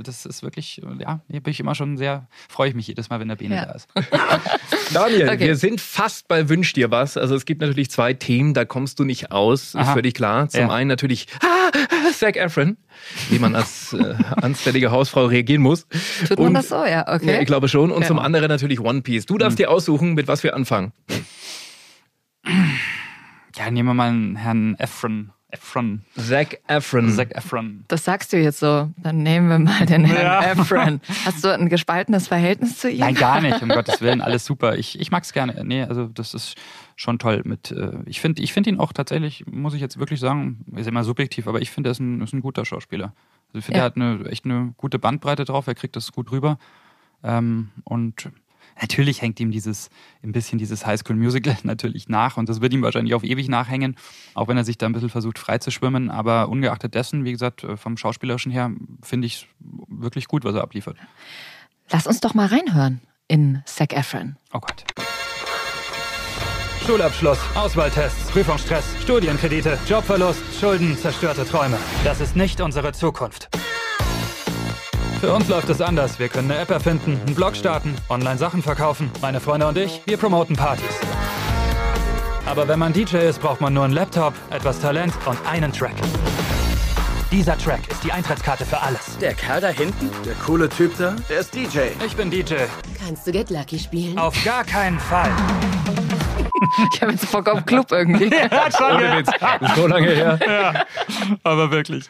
[0.01, 3.19] das ist wirklich, ja, hier bin ich immer schon sehr, freue ich mich jedes Mal,
[3.19, 3.65] wenn der Bene Ja.
[3.65, 3.89] da ist.
[4.93, 5.39] Daniel, Okay.
[5.47, 7.17] wir sind fast bei Wünsch dir was.
[7.17, 9.93] Also es gibt natürlich zwei Themen, da kommst du nicht aus, ist Aha.
[9.93, 10.47] völlig klar.
[10.49, 10.69] Zum Ja.
[10.69, 11.71] einen natürlich ah,
[12.13, 12.77] Zac Efron,
[13.31, 15.87] wie man als äh, anständige Hausfrau reagieren muss.
[16.27, 16.85] Tut man Und- das so?
[16.85, 17.33] Ja, okay.
[17.33, 17.91] Ja, ich glaube schon.
[17.91, 18.07] Und Ja.
[18.07, 19.25] zum anderen natürlich One Piece.
[19.25, 20.93] Du darfst dir aussuchen, mit was wir anfangen.
[23.57, 25.31] Ja, nehmen wir mal einen Herrn Efron.
[25.49, 26.01] Efron.
[26.17, 27.09] Zac Efron.
[27.11, 27.85] Zac Efron.
[27.87, 28.91] Das sagst du jetzt so.
[28.97, 30.43] Dann nehmen wir mal den Herrn Ja.
[30.51, 30.99] Efron.
[31.23, 32.99] Hast du ein gespaltenes Verhältnis zu ihm?
[32.99, 34.75] Nein, gar nicht, um Gottes Willen, alles super.
[34.77, 35.63] Ich, ich mag es gerne.
[35.63, 36.55] Nee, also das ist
[36.97, 37.71] schon toll mit.
[37.71, 41.05] Äh, ich finde ich find ihn auch tatsächlich, muss ich jetzt wirklich sagen, ist immer
[41.05, 43.13] subjektiv, aber ich finde, er ist ein, ist ein guter Schauspieler.
[43.49, 43.83] Also ich finde, Ja.
[43.83, 46.57] er hat eine, echt eine gute Bandbreite drauf, er kriegt das gut rüber.
[47.23, 48.29] Ähm, und
[48.79, 49.89] natürlich hängt ihm dieses,
[50.23, 53.95] ein bisschen dieses Highschool-Musical natürlich nach und das wird ihm wahrscheinlich auf ewig nachhängen,
[54.33, 56.09] auch wenn er sich da ein bisschen versucht freizuschwimmen.
[56.09, 60.61] Aber ungeachtet dessen, wie gesagt, äh, vom Schauspielerischen her finde ich wirklich gut, was er
[60.61, 60.97] abliefert.
[61.89, 64.37] Lass uns doch mal reinhören in Zac Efron.
[64.53, 64.85] Oh Gott.
[66.85, 71.79] Schulabschluss, Auswahltests, Prüfungsstress, Studienkredite, Jobverlust, Schulden, zerstörte Träume.
[72.03, 73.49] Das ist nicht unsere Zukunft.
[75.25, 76.19] Für uns läuft es anders.
[76.19, 79.09] Wir können eine App erfinden, einen Blog starten, online Sachen verkaufen.
[79.23, 80.85] Meine Freunde und ich, wir promoten Partys.
[82.45, 85.95] Aber wenn man DJ ist, braucht man nur einen Laptop, etwas Talent und einen Track.
[87.31, 89.17] Dieser Track ist die Eintrittskarte für alles.
[89.17, 90.11] Der Kerl da hinten?
[90.23, 91.15] Der coole Typ da?
[91.27, 91.79] Der ist DJ.
[92.05, 92.57] Ich bin DJ.
[93.03, 94.19] Kannst du Get Lucky spielen?
[94.19, 95.31] Auf gar keinen Fall.
[96.93, 98.25] Ich habe jetzt Bock auf Club irgendwie.
[98.79, 99.29] Ohne Witz.
[99.61, 100.85] Ist so lange her.
[101.43, 102.09] Aber wirklich.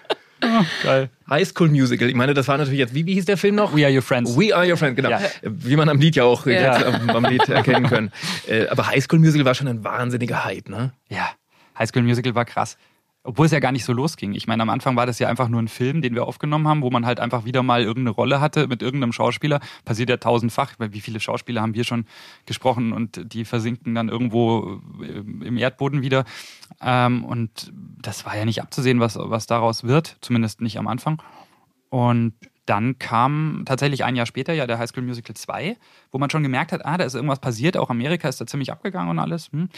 [0.83, 1.09] Geil.
[1.29, 2.07] High School Musical.
[2.09, 3.75] Ich meine, das war natürlich jetzt, wie, wie hieß der Film noch?
[3.75, 4.37] We are your friends.
[4.37, 5.09] We Are Your Friend, genau.
[5.09, 5.19] Ja.
[5.43, 6.77] Wie man am Lied ja auch Ja.
[6.77, 8.11] jetzt am, am Lied erkennen können.
[8.47, 10.93] Äh, aber High School Musical war schon ein wahnsinniger Hype, ne?
[11.09, 11.29] Ja,
[11.77, 12.77] High School Musical war krass.
[13.25, 14.33] Obwohl es ja gar nicht so losging.
[14.33, 16.83] Ich meine, am Anfang war das ja einfach nur ein Film, den wir aufgenommen haben,
[16.83, 19.59] wo man halt einfach wieder mal irgendeine Rolle hatte mit irgendeinem Schauspieler.
[19.83, 22.05] Passiert ja tausendfach, weil wie viele Schauspieler haben wir schon
[22.45, 26.23] gesprochen und die versinken dann irgendwo äh, im Erdboden wieder.
[26.81, 31.21] Ähm, und das war ja nicht abzusehen, was, was daraus wird, zumindest nicht am Anfang.
[31.89, 32.33] Und
[32.65, 35.77] dann kam tatsächlich ein Jahr später ja der High School Musical 2,
[36.11, 37.77] wo man schon gemerkt hat, ah, da ist irgendwas passiert.
[37.77, 39.51] Auch Amerika ist da ziemlich abgegangen und alles.
[39.51, 39.69] Hm.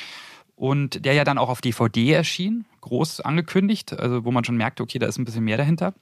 [0.57, 4.81] Und der ja dann auch auf DVD erschien, groß angekündigt, also wo man schon merkte,
[4.81, 5.93] okay, da ist ein bisschen mehr dahinter.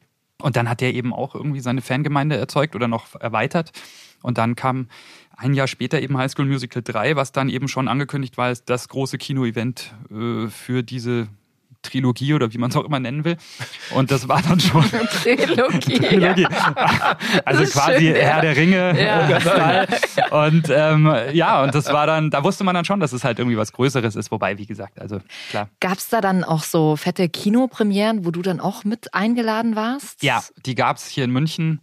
[0.41, 3.73] Und dann hat der eben auch irgendwie seine Fangemeinde erzeugt oder noch erweitert.
[4.21, 4.87] Und dann kam
[5.35, 8.63] ein Jahr später eben High School Musical 3, was dann eben schon angekündigt war als
[8.63, 11.27] das große Kino-Event äh, für diese
[11.85, 13.37] Trilogie oder wie man es auch immer nennen will.
[13.93, 14.83] Und das war dann schon
[15.23, 15.99] Trilogie.
[15.99, 16.47] Trilogie.
[17.45, 18.21] Also quasi schön, ja.
[18.21, 19.01] Herr der Ringe.
[19.01, 19.85] Ja.
[20.31, 23.39] Und ähm, ja, und das war dann, da wusste man dann schon, dass es halt
[23.39, 24.31] irgendwie was Größeres ist.
[24.31, 25.19] Wobei, wie gesagt, also
[25.49, 25.69] klar.
[25.79, 30.23] Gab es da dann auch so fette Kinopremieren, wo du dann auch mit eingeladen warst?
[30.23, 31.81] Ja, die gab es hier in München.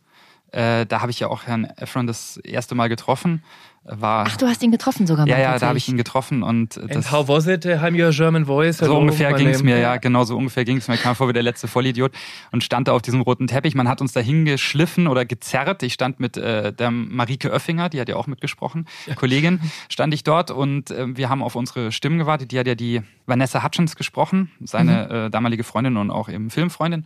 [0.52, 3.42] Äh, da habe ich ja auch Herrn Efron das erste Mal getroffen.
[3.84, 5.32] War, Ach, du hast ihn getroffen sogar mal.
[5.32, 7.66] ja, ja, da habe ich ihn getroffen und And das how was it?
[7.66, 8.78] uh, I'm your German voice.
[8.78, 10.94] So ungefähr ging es mir, ja, genau so ungefähr ging es mir.
[10.94, 12.12] Ich kam vor wie der letzte Vollidiot
[12.52, 13.74] und stand da auf diesem roten Teppich.
[13.74, 15.82] Man hat uns da hingeschliffen oder gezerrt.
[15.82, 20.22] Ich stand mit äh, der Marike Oeffinger, die hat ja auch mitgesprochen, Kollegin, stand ich
[20.22, 22.52] dort und äh, wir haben auf unsere Stimmen gewartet.
[22.52, 27.04] Die hat ja die Vanessa Hutchins gesprochen, seine äh, damalige Freundin und auch eben Filmfreundin.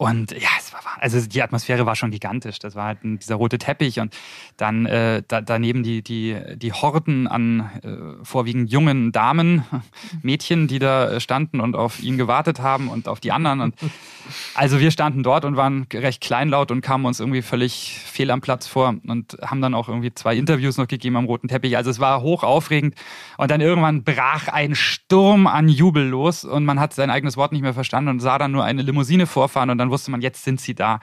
[0.00, 2.60] Und ja, es war, also die Atmosphäre war schon gigantisch.
[2.60, 4.16] Das war halt dieser rote Teppich und
[4.56, 9.64] dann äh, da, daneben die, die, die Horden an äh, vorwiegend jungen Damen,
[10.22, 13.60] Mädchen, die da äh, standen und auf ihn gewartet haben und auf die anderen.
[13.60, 13.74] Und
[14.54, 18.40] also wir standen dort und waren recht kleinlaut und kamen uns irgendwie völlig fehl am
[18.40, 21.76] Platz vor und haben dann auch irgendwie zwei Interviews noch gegeben am roten Teppich.
[21.76, 22.94] Also es war hoch aufregend
[23.36, 27.50] und dann irgendwann brach ein Sturm an Jubel los und man hat sein eigenes Wort
[27.50, 30.44] nicht mehr verstanden und sah dann nur eine Limousine vorfahren und dann wusste man, jetzt
[30.44, 31.00] sind sie da.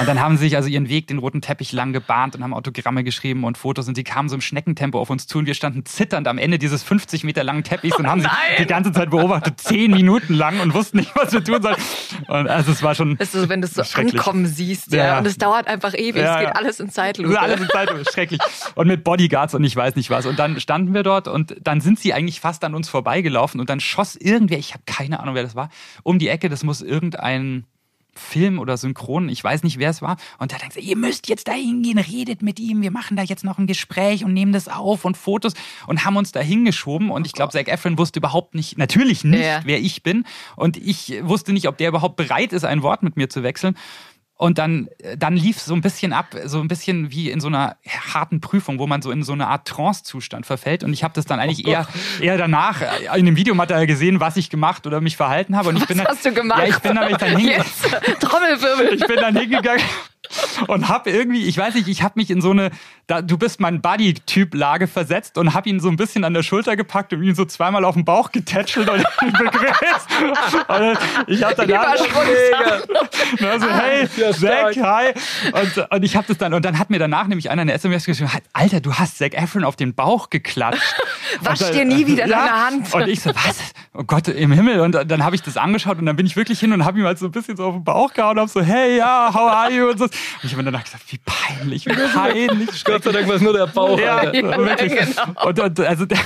[0.00, 2.54] Und dann haben sie sich also ihren Weg den roten Teppich lang gebahnt und haben
[2.54, 5.54] Autogramme geschrieben und Fotos und sie kamen so im Schneckentempo auf uns zu und wir
[5.54, 9.10] standen zitternd am Ende dieses 50 Meter langen Teppichs und haben sie die ganze Zeit
[9.10, 11.76] beobachtet, zehn Minuten lang und wussten nicht, was wir tun sollen.
[12.28, 15.06] Und also es war schon Ist so, wenn du es so ankommen siehst, ja.
[15.06, 15.18] Ja.
[15.18, 17.34] Und es dauert einfach ewig, Ja, es geht alles in Zeitlupe.
[17.34, 18.40] Ja, alles in Zeitlupe, schrecklich.
[18.74, 20.26] Und mit Bodyguards und ich weiß nicht was.
[20.26, 23.70] Und dann standen wir dort und dann sind sie eigentlich fast an uns vorbeigelaufen und
[23.70, 25.70] dann schoss irgendwer, ich habe keine Ahnung, wer das war,
[26.02, 26.48] um die Ecke.
[26.48, 27.64] Das muss irgendein
[28.18, 30.16] Film oder Synchron, ich weiß nicht, wer es war.
[30.38, 33.22] Und da denkt sie, ihr müsst jetzt da hingehen, redet mit ihm, wir machen da
[33.22, 35.54] jetzt noch ein Gespräch und nehmen das auf und Fotos
[35.86, 37.10] und haben uns da hingeschoben.
[37.10, 39.60] Und ich glaube, Zac Efron wusste überhaupt nicht, natürlich nicht, Ja.
[39.64, 40.24] wer ich bin.
[40.56, 43.76] Und ich wusste nicht, ob der überhaupt bereit ist, ein Wort mit mir zu wechseln.
[44.38, 47.76] Und dann, dann lief so ein bisschen ab, so ein bisschen wie in so einer
[48.14, 50.84] harten Prüfung, wo man so in so eine Art Trance-Zustand verfällt.
[50.84, 51.88] Und ich habe das dann eigentlich eher,
[52.20, 52.80] eher danach
[53.16, 55.70] in dem Videomaterial gesehen, was ich gemacht oder mich verhalten habe.
[55.70, 56.58] Und ich Was bin dann, hast du gemacht?
[56.68, 57.48] Ja, ich bin dann hingegangen.
[57.48, 58.94] Jetzt, Trommelwirbel.
[58.94, 59.82] Ich bin dann hingegangen
[60.66, 62.70] und hab irgendwie, ich weiß nicht, ich hab mich in so eine,
[63.06, 66.76] da, du bist mein Buddy-Typ-Lage versetzt und hab ihn so ein bisschen an der Schulter
[66.76, 70.08] gepackt und ihn so zweimal auf den Bauch getätschelt und ihn begrüßt.
[70.68, 73.08] Und ich hab dann Übersprungshandlung.
[73.50, 75.12] also, hey, Zack, hi.
[75.52, 78.04] Und, und ich hab das dann, und dann hat mir danach nämlich einer eine SMS
[78.04, 80.94] geschrieben, Alter, du hast Zac Efron auf den Bauch geklatscht.
[81.40, 82.94] Wasch dann- dir nie wieder ja, deine Hand.
[82.94, 83.58] Und ich so, was?
[83.94, 84.80] Oh Gott, im Himmel.
[84.80, 87.04] Und dann habe ich das angeschaut und dann bin ich wirklich hin und habe ihm
[87.04, 89.50] halt so ein bisschen so auf den Bauch gehauen und hab so, hey, ja, how
[89.50, 89.88] are you?
[89.90, 90.04] Und, so.
[90.04, 92.84] und ich habe mir danach gesagt, wie peinlich, wie peinlich.
[92.84, 93.98] Gott sei Dank war es nur der Bauch.
[93.98, 94.08] Ja.
[94.24, 94.58] Ja, genau.
[95.44, 96.18] Und, und, also der,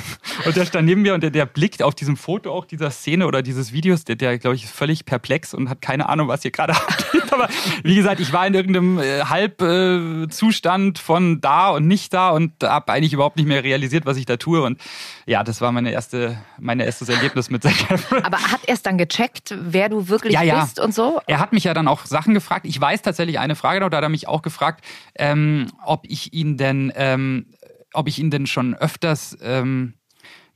[0.46, 3.26] und der stand neben mir und der, der blickt auf diesem Foto auch dieser Szene
[3.26, 6.42] oder dieses Videos, der, der glaube ich, ist völlig perplex und hat keine Ahnung, was
[6.42, 7.32] hier gerade abgeht.
[7.32, 7.48] Aber
[7.82, 12.30] wie gesagt, ich war in irgendeinem äh, Halbzustand äh, Zustand von da und nicht da
[12.30, 14.62] und habe eigentlich überhaupt nicht mehr realisiert, was ich da tue.
[14.62, 14.80] Und
[15.26, 18.22] ja, das war meine erste, mein erstes Erlebnis mit Zac Efron.
[18.24, 20.62] Aber hat er es dann gecheckt, wer du wirklich Ja, ja.
[20.62, 21.20] bist und so?
[21.26, 22.66] Er hat mich ja dann auch Sachen gefragt.
[22.66, 24.84] Ich weiß tatsächlich eine Frage noch, da hat mich auch gefragt,
[25.16, 27.46] ähm, ob ich ihn denn, ähm,
[27.92, 29.94] ob ich ihn denn schon öfters ähm,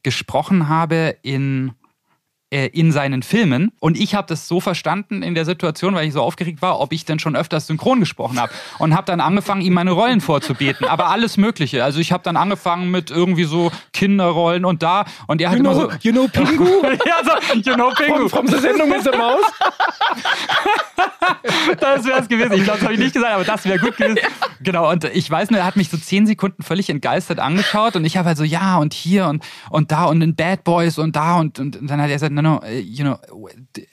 [0.02, 1.72] gesprochen habe in
[2.56, 6.14] äh, in seinen Filmen und ich habe das so verstanden in der Situation, weil ich
[6.14, 9.60] so aufgeregt war, ob ich denn schon öfters synchron gesprochen habe und habe dann angefangen,
[9.60, 11.84] ihm meine Rollen vorzubeten, aber alles Mögliche.
[11.84, 15.64] Also ich habe dann angefangen mit irgendwie so Kinderrollen und da und er hat You
[15.64, 16.64] immer know, so you know Pingu?
[17.06, 18.26] ja, so, you know Pingu.
[18.30, 19.44] Vom der Sendung mit der Maus?
[21.80, 22.52] Das wäre es gewesen.
[22.52, 24.18] Ich glaube, das habe ich nicht gesagt, aber das wäre gut gewesen.
[24.60, 28.04] Genau, und ich weiß nur, er hat mich so zehn Sekunden völlig entgeistert angeschaut und
[28.04, 31.16] ich habe halt so, ja, und hier und, und da und in Bad Boys und
[31.16, 33.18] da und, und dann hat er gesagt, no, no, uh, you know,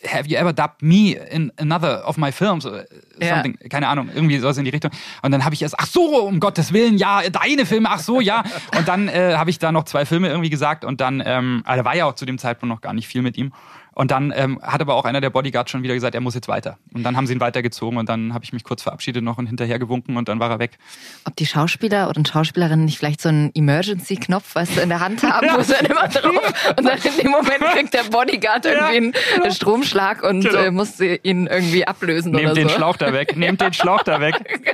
[0.05, 2.65] have you ever dubbed me in another of my films?
[2.65, 2.85] Or
[3.19, 3.35] Ja.
[3.35, 4.91] Something, keine Ahnung, irgendwie sowas in die Richtung.
[5.21, 8.19] Und dann habe ich erst, ach so, um Gottes Willen, ja, deine Filme, ach so,
[8.21, 8.43] ja.
[8.75, 11.83] Und dann äh, habe ich da noch zwei Filme irgendwie gesagt und dann, ähm, also
[11.83, 13.53] da war ja auch zu dem Zeitpunkt noch gar nicht viel mit ihm.
[13.95, 16.47] Und dann ähm, hat aber auch einer der Bodyguards schon wieder gesagt, er muss jetzt
[16.47, 16.77] weiter.
[16.93, 19.47] Und dann haben sie ihn weitergezogen und dann habe ich mich kurz verabschiedet noch und
[19.47, 20.77] hinterher gewunken und dann war er weg.
[21.25, 25.23] Ob die Schauspieler oder Schauspielerinnen nicht vielleicht so einen Emergency-Knopf, weißt du, in der Hand
[25.23, 29.13] haben, wo sie dann immer drauf und dann in dem Moment kriegt der Bodyguard irgendwie
[29.41, 30.57] einen Stromschlag und Genau.
[30.57, 32.75] äh, muss sie ihn irgendwie ablösen Nehmt oder den so.
[32.75, 34.35] Schlauch da weg, nehmt den Schlauch da weg.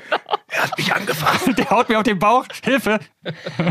[0.51, 1.47] Er hat mich angefasst.
[1.59, 2.43] Der haut mir auf den Bauch.
[2.63, 2.99] Hilfe.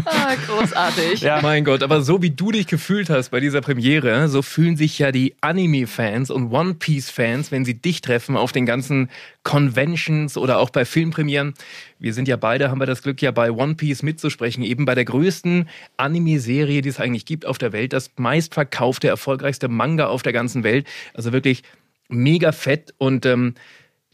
[0.05, 1.21] Ah, großartig.
[1.23, 1.41] Ja.
[1.43, 4.97] Mein Gott, aber so wie du dich gefühlt hast bei dieser Premiere, so fühlen sich
[4.97, 9.09] ja die Anime-Fans und One Piece-Fans, wenn sie dich treffen auf den ganzen
[9.43, 11.55] Conventions oder auch bei Filmpremieren.
[11.99, 14.95] Wir sind ja beide, haben wir das Glück, ja bei One Piece mitzusprechen, eben bei
[14.95, 20.23] der größten Anime-Serie, die es eigentlich gibt auf der Welt, das meistverkaufte, erfolgreichste Manga auf
[20.23, 20.87] der ganzen Welt.
[21.15, 21.63] Also wirklich
[22.09, 23.55] mega fett und ähm,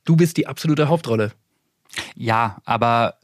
[0.04, 1.32] du bist die absolute Hauptrolle.
[2.16, 3.14] Ja, aber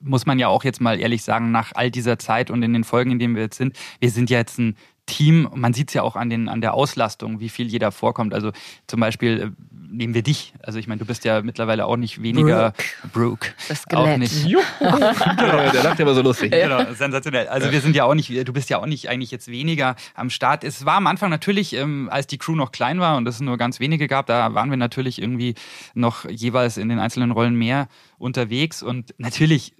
[0.00, 2.84] muss man ja auch jetzt mal ehrlich sagen, nach all dieser Zeit und in den
[2.84, 5.94] Folgen, in denen wir jetzt sind, wir sind ja jetzt ein Team, man sieht es
[5.94, 8.34] ja auch an, den, an der Auslastung, wie viel jeder vorkommt.
[8.34, 8.52] Also
[8.86, 9.50] zum Beispiel äh,
[9.90, 10.52] nehmen wir dich.
[10.62, 12.72] Also ich meine, du bist ja mittlerweile auch nicht weniger
[13.12, 13.50] Brooke.
[13.68, 14.18] Das Auch Skelett.
[14.18, 14.46] nicht.
[14.46, 14.58] Ja,
[15.72, 16.50] der lacht aber so lustig.
[16.50, 17.48] Genau, sensationell.
[17.48, 20.28] Also wir sind ja auch nicht, du bist ja auch nicht eigentlich jetzt weniger am
[20.28, 20.64] Start.
[20.64, 23.56] Es war am Anfang natürlich, ähm, als die Crew noch klein war und es nur
[23.56, 25.54] ganz wenige gab, da waren wir natürlich irgendwie
[25.94, 27.88] noch jeweils in den einzelnen Rollen mehr
[28.18, 29.74] unterwegs und natürlich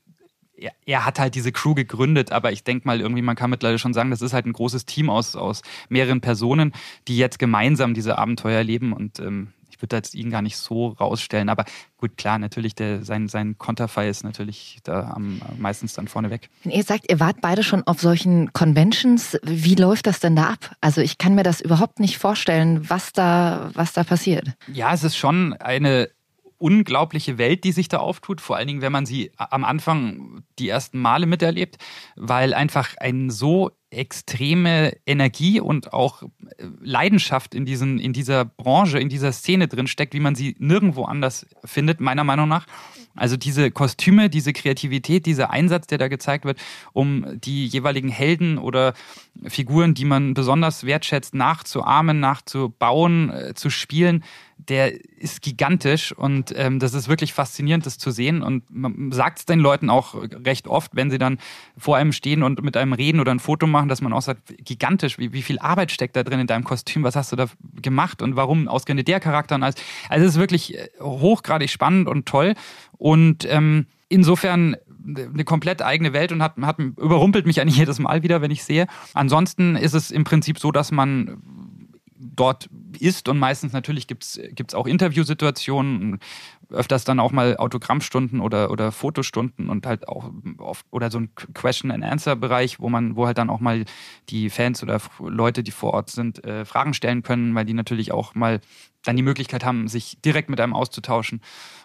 [0.56, 3.78] er, er hat halt diese Crew gegründet, aber ich denke mal, irgendwie, man kann mittlerweile
[3.78, 6.72] schon sagen, das ist halt ein großes Team aus, aus mehreren Personen,
[7.08, 10.88] die jetzt gemeinsam diese Abenteuer erleben und ähm, ich würde jetzt ihn gar nicht so
[10.88, 11.66] rausstellen, aber
[11.98, 16.48] gut, klar, natürlich, der, sein, sein Konterfei ist natürlich da am, meistens dann vorne weg.
[16.62, 20.44] Wenn ihr sagt, ihr wart beide schon auf solchen Conventions, wie läuft das denn da
[20.44, 20.74] ab?
[20.80, 24.48] Also ich kann mir das überhaupt nicht vorstellen, was da, was da passiert.
[24.72, 26.08] Ja, es ist schon eine
[26.58, 30.68] unglaubliche Welt, die sich da auftut, vor allen Dingen, wenn man sie am Anfang die
[30.68, 31.78] ersten Male miterlebt,
[32.16, 36.26] weil einfach ein so extreme Energie und auch äh,
[36.80, 41.04] Leidenschaft in, diesen, in dieser Branche, in dieser Szene drin steckt, wie man sie nirgendwo
[41.04, 42.66] anders findet, meiner Meinung nach.
[43.14, 46.58] Also diese Kostüme, diese Kreativität, dieser Einsatz, der da gezeigt wird,
[46.92, 48.92] um die jeweiligen Helden oder
[49.46, 54.22] Figuren, die man besonders wertschätzt, nachzuahmen, nachzubauen, äh, zu spielen.
[54.58, 58.42] Der ist gigantisch und ähm, das ist wirklich faszinierend, das zu sehen.
[58.42, 61.38] Und man sagt es den Leuten auch recht oft, wenn sie dann
[61.76, 64.54] vor einem stehen und mit einem reden oder ein Foto machen, dass man auch sagt,
[64.64, 67.46] gigantisch, wie, wie viel Arbeit steckt da drin in deinem Kostüm, was hast du da
[67.80, 69.76] gemacht und warum ausgerechnet der Charakter und alles.
[70.08, 72.54] Also es ist wirklich äh, hochgradig spannend und toll.
[72.98, 74.76] Und ähm, insofern
[75.06, 78.64] eine komplett eigene Welt und hat, hat überrumpelt mich eigentlich jedes Mal wieder, wenn ich
[78.64, 78.86] sehe.
[79.14, 81.40] Ansonsten ist es im Prinzip so, dass man
[82.18, 86.18] dort ist und meistens natürlich gibt es auch Interviewsituationen,
[86.70, 91.30] öfters dann auch mal Autogrammstunden oder, oder Fotostunden und halt auch oft, oder so ein
[91.54, 93.84] Question-and-Answer-Bereich, wo man, wo halt dann auch mal
[94.28, 98.12] die Fans oder Leute, die vor Ort sind, äh, Fragen stellen können, weil die natürlich
[98.12, 98.60] auch mal
[99.04, 101.40] dann die Möglichkeit haben, sich direkt mit einem auszutauschen.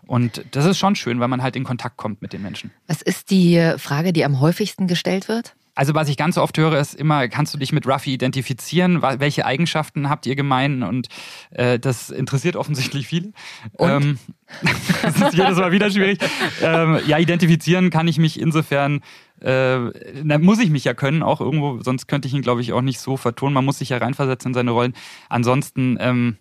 [0.07, 2.71] Und das ist schon schön, weil man halt in Kontakt kommt mit den Menschen.
[2.87, 5.55] Was ist die Frage, die am häufigsten gestellt wird?
[5.73, 9.01] Also was ich ganz oft höre, ist immer, kannst du dich mit Ruffy identifizieren?
[9.01, 10.83] Welche Eigenschaften habt ihr gemein?
[10.83, 11.07] Und
[11.51, 13.31] äh, das interessiert offensichtlich viele.
[13.79, 14.19] Ähm,
[15.01, 16.19] das ist jedes Mal wieder schwierig.
[16.61, 19.01] Ähm, ja, identifizieren kann ich mich insofern,
[19.39, 19.79] äh,
[20.23, 22.81] da muss ich mich ja können, auch irgendwo, sonst könnte ich ihn, glaube ich, auch
[22.81, 23.53] nicht so vertonen.
[23.53, 24.93] Man muss sich ja reinversetzen in seine Rollen.
[25.29, 26.37] Ansonsten, ähm,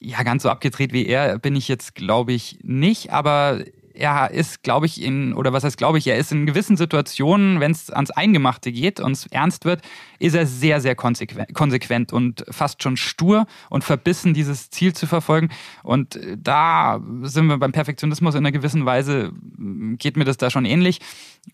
[0.00, 3.60] ja, ganz so abgedreht wie er bin ich jetzt, glaube ich, nicht, aber
[3.94, 7.60] er ist, glaube ich, in, oder was heißt, glaube ich, er ist in gewissen Situationen,
[7.60, 9.82] wenn es ans Eingemachte geht und es ernst wird,
[10.22, 15.48] ist er sehr, sehr konsequent, und fast schon stur und verbissen, dieses Ziel zu verfolgen.
[15.82, 19.32] Und da sind wir beim Perfektionismus in einer gewissen Weise,
[19.98, 21.00] geht mir das da schon ähnlich.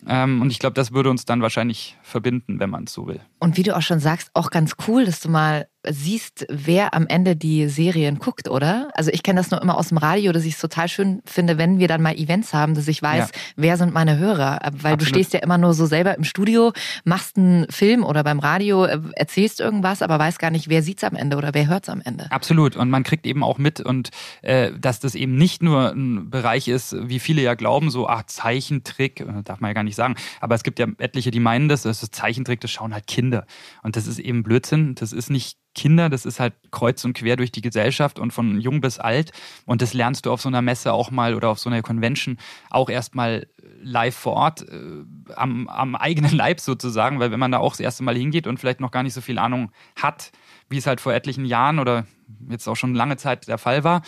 [0.07, 3.19] Ähm, und ich glaube, das würde uns dann wahrscheinlich verbinden, wenn man es so will.
[3.39, 7.07] Und wie du auch schon sagst, auch ganz cool, dass du mal siehst, wer am
[7.07, 8.89] Ende die Serien guckt, oder?
[8.93, 11.57] Also ich kenne das nur immer aus dem Radio, dass ich es total schön finde,
[11.57, 13.39] wenn wir dann mal Events haben, dass ich weiß, ja.
[13.55, 14.59] wer sind meine Hörer.
[14.61, 15.01] Weil Absolut.
[15.01, 16.73] du stehst ja immer nur so selber im Studio,
[17.05, 21.03] machst einen Film oder beim Radio, äh, erzählst irgendwas, aber weißt gar nicht, wer sieht's
[21.03, 22.31] am Ende oder wer hört's am Ende.
[22.31, 22.75] Absolut.
[22.75, 24.09] Und man kriegt eben auch mit und
[24.41, 28.23] äh, dass das eben nicht nur ein Bereich ist, wie viele ja glauben, so, ach,
[28.23, 30.15] Zeichentrick, äh, darf man ja gar nicht sagen.
[30.41, 33.45] Aber es gibt ja etliche, die meinen das, das ist Zeichentrick, das schauen halt Kinder.
[33.83, 34.95] Und das ist eben Blödsinn.
[34.95, 38.59] Das ist nicht Kinder, das ist halt kreuz und quer durch die Gesellschaft und von
[38.59, 39.31] jung bis alt.
[39.65, 42.37] Und das lernst du auf so einer Messe auch mal oder auf so einer Convention
[42.69, 43.47] auch erstmal
[43.81, 45.03] live vor Ort, äh,
[45.35, 48.59] am, am eigenen Leib sozusagen, weil wenn man da auch das erste Mal hingeht und
[48.59, 50.31] vielleicht noch gar nicht so viel Ahnung hat,
[50.69, 52.05] wie es halt vor etlichen Jahren oder
[52.49, 54.01] jetzt auch schon lange Zeit der Fall war,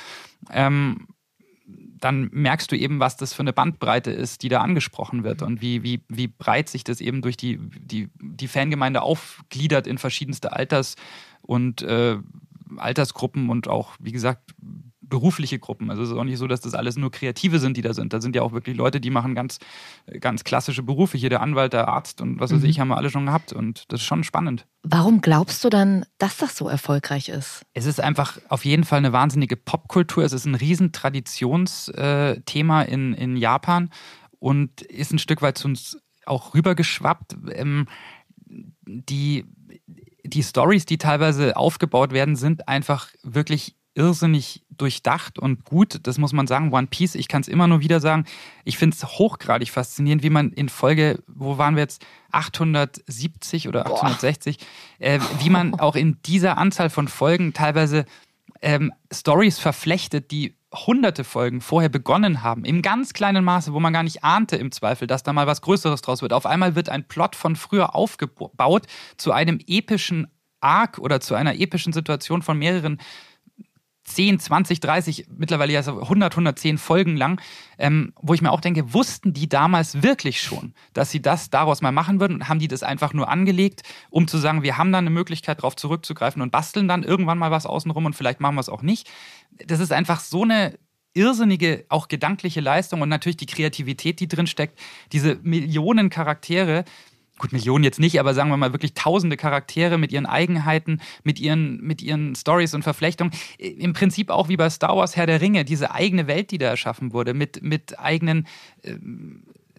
[0.52, 1.08] ähm,
[2.02, 5.62] dann merkst du eben, was das für eine Bandbreite ist, die da angesprochen wird und
[5.62, 10.52] wie, wie, wie breit sich das eben durch die, die, die Fangemeinde aufgliedert in verschiedenste
[10.52, 10.96] Alters-
[11.42, 12.18] und äh,
[12.78, 14.54] Altersgruppen und auch, wie gesagt,
[15.12, 15.92] berufliche Gruppen.
[15.92, 18.14] Also es ist auch nicht so, dass das alles nur Kreative sind, die da sind.
[18.14, 19.60] Da sind ja auch wirklich Leute, die machen ganz,
[20.22, 21.18] ganz klassische Berufe.
[21.18, 22.70] Hier der Anwalt, der Arzt und was weiß mhm.
[22.70, 23.54] ich, haben wir alle schon gehabt.
[23.54, 24.66] Und das ist schon spannend.
[24.84, 27.64] Warum glaubst du dann, dass das so erfolgreich ist?
[27.74, 30.24] Es ist einfach auf jeden Fall eine wahnsinnige Popkultur.
[30.24, 33.90] Es ist ein riesen Traditionsthema in, in Japan
[34.40, 37.36] und ist ein Stück weit zu uns auch rübergeschwappt.
[37.54, 37.88] Ähm,
[38.86, 39.46] die
[40.34, 46.00] die Stories, die teilweise aufgebaut werden, sind einfach wirklich irrsinnig durchdacht und gut.
[46.04, 46.74] Das muss man sagen.
[46.74, 48.26] One Piece, ich kann es immer nur wieder sagen.
[48.64, 52.06] Ich finde es hochgradig faszinierend, wie man in Folge, wo waren wir jetzt?
[52.32, 54.58] 870 oder 860,
[55.00, 58.06] äh, wie man auch in dieser Anzahl von Folgen teilweise
[58.62, 63.94] ähm, Stories verflechtet, die hunderte Folgen vorher begonnen haben, im ganz kleinen Maße, wo man
[63.94, 66.34] gar nicht ahnte im Zweifel, dass da mal was Größeres draus wird.
[66.34, 70.28] Auf einmal wird ein Plot von früher aufgebaut zu einem epischen
[70.62, 73.02] Arc oder zu einer epischen Situation von mehreren
[74.16, 77.42] 10, 20, 30, mittlerweile ja 100, 110 Folgen lang,
[77.78, 81.82] ähm, wo ich mir auch denke, wussten die damals wirklich schon, dass sie das daraus
[81.82, 84.92] mal machen würden und haben die das einfach nur angelegt, um zu sagen, wir haben
[84.92, 88.56] da eine Möglichkeit, darauf zurückzugreifen und basteln dann irgendwann mal was außenrum und vielleicht machen
[88.56, 89.10] wir es auch nicht.
[89.66, 90.78] Das ist einfach so eine
[91.14, 94.80] irrsinnige, auch gedankliche Leistung und natürlich die Kreativität, die drin steckt,
[95.12, 96.86] diese Millionen Charaktere,
[97.42, 101.40] gut, Millionen jetzt nicht, aber sagen wir mal wirklich tausende Charaktere mit ihren Eigenheiten, mit
[101.40, 103.34] ihren, mit ihren Stories und Verflechtungen.
[103.58, 106.68] Im Prinzip auch wie bei Star Wars Herr der Ringe, diese eigene Welt, die da
[106.68, 108.48] erschaffen wurde, mit, mit eigenen
[108.84, 108.96] äh,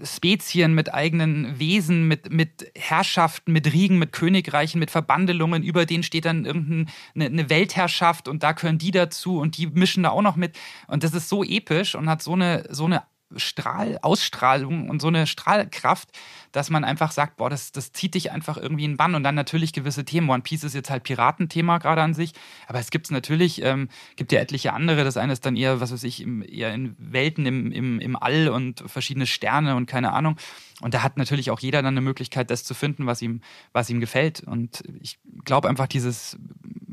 [0.04, 6.02] Spezien, mit eigenen Wesen, mit, mit Herrschaften, mit Riegen, mit Königreichen, mit Verbandelungen, über denen
[6.02, 10.22] steht dann irgendeine eine Weltherrschaft und da gehören die dazu und die mischen da auch
[10.22, 10.58] noch mit.
[10.88, 13.04] Und das ist so episch und hat so eine, so eine
[13.36, 16.08] Strahl, Ausstrahlung und so eine Strahlkraft,
[16.52, 19.34] dass man einfach sagt, boah, das, das zieht dich einfach irgendwie in Bann und dann
[19.34, 20.28] natürlich gewisse Themen.
[20.28, 22.32] One Piece ist jetzt halt Piratenthema gerade an sich,
[22.66, 25.04] aber es gibt es natürlich, ähm, gibt ja etliche andere.
[25.04, 28.16] Das eine ist dann eher, was weiß ich, im, eher in Welten im, im, im
[28.16, 30.36] All und verschiedene Sterne und keine Ahnung.
[30.80, 33.40] Und da hat natürlich auch jeder dann eine Möglichkeit, das zu finden, was ihm,
[33.72, 34.40] was ihm gefällt.
[34.40, 36.38] Und ich glaube einfach dieses,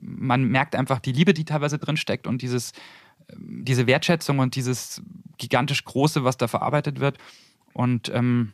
[0.01, 2.71] man merkt einfach die Liebe, die teilweise drin steckt und dieses
[3.37, 5.01] diese Wertschätzung und dieses
[5.37, 7.17] gigantisch Große, was da verarbeitet wird.
[7.73, 8.53] Und ähm,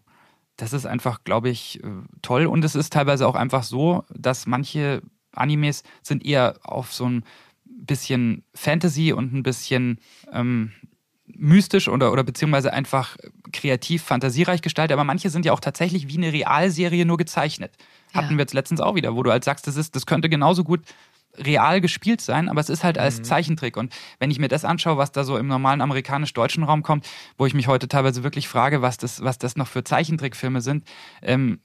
[0.57, 1.87] das ist einfach, glaube ich, äh,
[2.21, 2.45] toll.
[2.45, 5.01] Und es ist teilweise auch einfach so, dass manche
[5.33, 7.23] Animes sind eher auf so ein
[7.65, 9.99] bisschen Fantasy und ein bisschen
[10.31, 10.71] ähm,
[11.27, 13.17] mystisch oder, oder beziehungsweise einfach
[13.51, 17.73] kreativ, fantasiereich gestaltet, aber manche sind ja auch tatsächlich wie eine Realserie nur gezeichnet.
[18.13, 20.63] Hatten wir jetzt letztens auch wieder, wo du halt sagst, das, ist, das könnte genauso
[20.63, 20.81] gut
[21.37, 23.77] real gespielt sein, aber es ist halt als Zeichentrick.
[23.77, 27.07] Und wenn ich mir das anschaue, was da so im normalen amerikanisch-deutschen Raum kommt,
[27.37, 30.85] wo ich mich heute teilweise wirklich frage, was das, was das noch für Zeichentrickfilme sind,
[31.21, 31.59] ähm,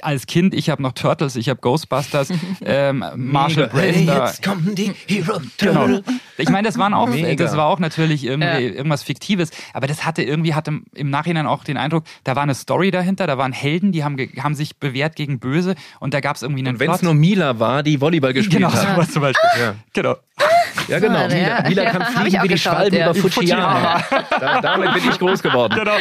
[0.00, 2.30] als Kind, ich habe noch Turtles, ich habe Ghostbusters,
[2.64, 4.26] ähm, Marshall Hey, Bravestar.
[4.28, 5.72] jetzt kommen die Hero Genau.
[5.86, 6.04] Turtle.
[6.38, 7.44] Ich meine, das waren auch, Mega.
[7.44, 8.58] das war auch natürlich irgendwie Ja.
[8.58, 12.54] irgendwas Fiktives, aber das hatte irgendwie hatte im Nachhinein auch den Eindruck, da war eine
[12.54, 16.36] Story dahinter, da waren Helden, die haben, haben sich bewährt gegen Böse und da gab
[16.36, 18.80] es irgendwie einen Und wenn es nur Mila war, die Volleyball gespielt genau, hat.
[18.94, 19.60] sowas zum Beispiel.
[19.60, 19.74] Ja.
[19.92, 20.16] Genau.
[20.88, 21.28] Ja, genau.
[21.28, 21.68] So, Mila, ja.
[21.68, 23.10] Mila Ja, kann fliegen wie die Schwalben ja.
[23.10, 24.02] über Fujiyama.
[24.40, 25.74] Da, damit bin ich groß geworden.
[25.76, 25.96] Genau.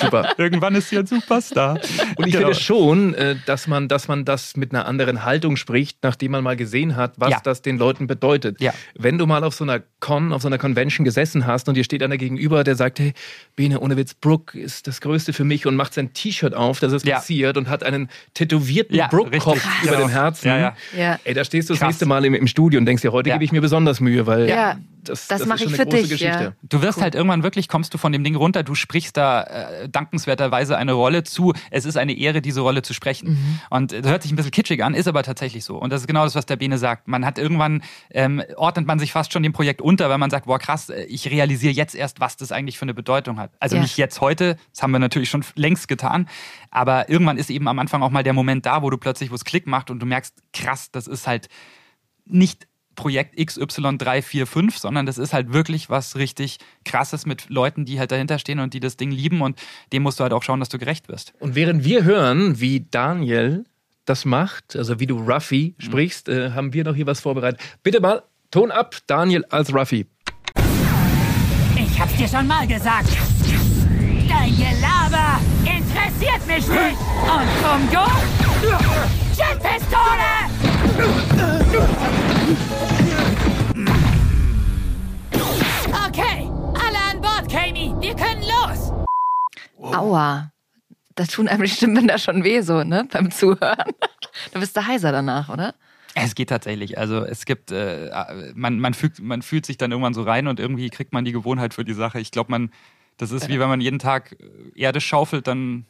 [0.00, 0.32] Super.
[0.38, 1.78] Irgendwann ist sie ein Superstar.
[2.16, 2.48] Und ich Genau.
[2.48, 6.42] finde schon, äh, dass man, dass man das mit einer anderen Haltung spricht, nachdem man
[6.42, 7.40] mal gesehen hat, was Ja.
[7.42, 8.60] das den Leuten bedeutet.
[8.60, 8.72] Ja.
[8.94, 11.84] Wenn du mal auf so einer Con, auf so einer Convention gesessen hast und dir
[11.84, 13.12] steht einer gegenüber, der sagt, hey,
[13.56, 16.92] Bene, ohne Witz, Brooke ist das Größte für mich und macht sein T-Shirt auf, das
[16.92, 17.16] ist Ja.
[17.16, 20.06] passiert und hat einen tätowierten Ja, Brooke-Kopf über Genau.
[20.06, 20.48] dem Herzen.
[20.48, 20.76] Ja, ja.
[20.96, 21.18] Ja.
[21.24, 21.88] Ey, da stehst du das Krass.
[21.88, 23.36] nächste Mal im, im Studio und denkst dir, heute Ja.
[23.36, 24.76] gebe ich mir besonders Mühe, weil Ja.
[25.02, 26.44] das, Das das mach ist schon ich eine für große dich, Geschichte.
[26.44, 26.52] ja.
[26.62, 29.88] Du wirst halt irgendwann wirklich, kommst du von dem Ding runter, du sprichst da äh,
[29.90, 31.52] dankenswerterweise eine Rolle zu.
[31.70, 33.30] Es ist eine Ehre, diese Rolle zu sprechen.
[33.32, 33.60] Mhm.
[33.68, 35.76] Und äh, das hört sich ein bisschen kitschig an, ist aber tatsächlich so.
[35.76, 37.06] Und das ist genau das, was der Bene sagt.
[37.06, 37.82] Man hat irgendwann,
[38.12, 41.02] ähm, ordnet man sich fast schon dem Projekt unter, weil man sagt, boah krass, äh,
[41.04, 43.50] ich realisiere jetzt erst, was das eigentlich für eine Bedeutung hat.
[43.60, 43.82] Also Ja.
[43.82, 46.28] nicht jetzt heute, das haben wir natürlich schon längst getan,
[46.70, 49.34] aber irgendwann ist eben am Anfang auch mal der Moment da, wo du plötzlich, wo
[49.34, 51.48] es Klick macht und du merkst, krass, das ist halt
[52.26, 58.12] nicht Projekt XY345, sondern das ist halt wirklich was richtig krasses mit Leuten, die halt
[58.12, 59.60] dahinter stehen und die das Ding lieben und
[59.92, 61.32] dem musst du halt auch schauen, dass du gerecht wirst.
[61.40, 63.64] Und während wir hören, wie Daniel
[64.04, 67.60] das macht, also wie du Ruffy sprichst, äh, haben wir noch hier was vorbereitet.
[67.82, 70.06] Bitte mal, Ton ab, Daniel als Ruffy.
[71.76, 73.08] Ich hab's dir schon mal gesagt.
[74.28, 76.98] Dein Gelaber interessiert mich nicht.
[77.22, 78.06] Und Kongo?
[79.36, 80.34] Jetpistole!
[86.06, 87.94] Okay, alle an Bord, Kami.
[88.00, 88.92] Wir können los.
[89.80, 90.52] Aua.
[91.14, 93.08] Da tun einem die Stimmbänder schon weh, so, ne?
[93.10, 93.92] Beim Zuhören.
[94.52, 95.74] Da bist du heiser danach, oder?
[96.14, 96.98] Es geht tatsächlich.
[96.98, 98.10] Also es gibt, äh,
[98.54, 101.32] man, man, fügt, man fühlt sich dann irgendwann so rein und irgendwie kriegt man die
[101.32, 102.20] Gewohnheit für die Sache.
[102.20, 102.70] Ich glaube, man,
[103.16, 105.86] das ist wie wenn man jeden Tag äh, Erde schaufelt, dann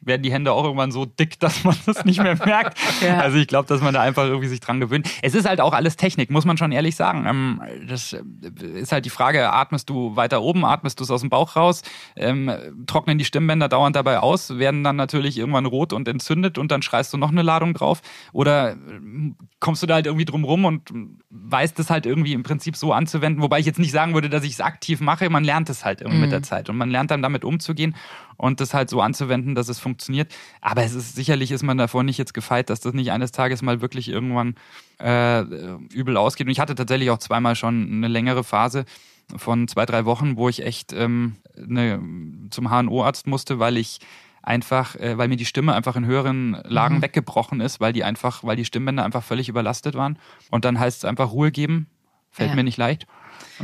[0.00, 2.78] werden die Hände auch irgendwann so dick, dass man das nicht mehr merkt.
[3.02, 3.18] Ja.
[3.20, 5.08] Also ich glaube, dass man da einfach irgendwie sich dran gewöhnt.
[5.22, 7.26] Es ist halt auch alles Technik, muss man schon ehrlich sagen.
[7.26, 8.22] Ähm, das äh,
[8.80, 11.82] ist halt die Frage, atmest du weiter oben, atmest du es aus dem Bauch raus,
[12.16, 12.50] ähm,
[12.86, 16.82] trocknen die Stimmbänder dauernd dabei aus, werden dann natürlich irgendwann rot und entzündet und dann
[16.82, 18.00] schreist du noch eine Ladung drauf
[18.32, 20.92] oder ähm, kommst du da halt irgendwie drum rum und
[21.30, 24.44] weißt es halt irgendwie im Prinzip so anzuwenden, wobei ich jetzt nicht sagen würde, dass
[24.44, 27.10] ich es aktiv mache, man lernt es halt irgendwie mit der Zeit und man lernt
[27.10, 27.94] dann damit umzugehen
[28.38, 30.32] und das halt so anzuwenden, dass es funktioniert.
[30.62, 33.60] Aber es ist sicherlich ist man davor nicht jetzt gefeit, dass das nicht eines Tages
[33.60, 34.54] mal wirklich irgendwann
[34.98, 35.40] äh,
[35.92, 36.46] übel ausgeht.
[36.46, 38.84] Und ich hatte tatsächlich auch zweimal schon eine längere Phase
[39.36, 42.00] von zwei, drei Wochen, wo ich echt ähm, ne,
[42.50, 43.98] zum HNO-Arzt musste, weil ich
[44.42, 47.02] einfach, äh, weil mir die Stimme einfach in höheren Lagen Mhm.
[47.02, 50.18] weggebrochen ist, weil die einfach, weil die Stimmbänder einfach völlig überlastet waren.
[50.50, 51.88] Und dann heißt es einfach Ruhe geben,
[52.30, 52.56] fällt Ja.
[52.56, 53.06] mir nicht leicht.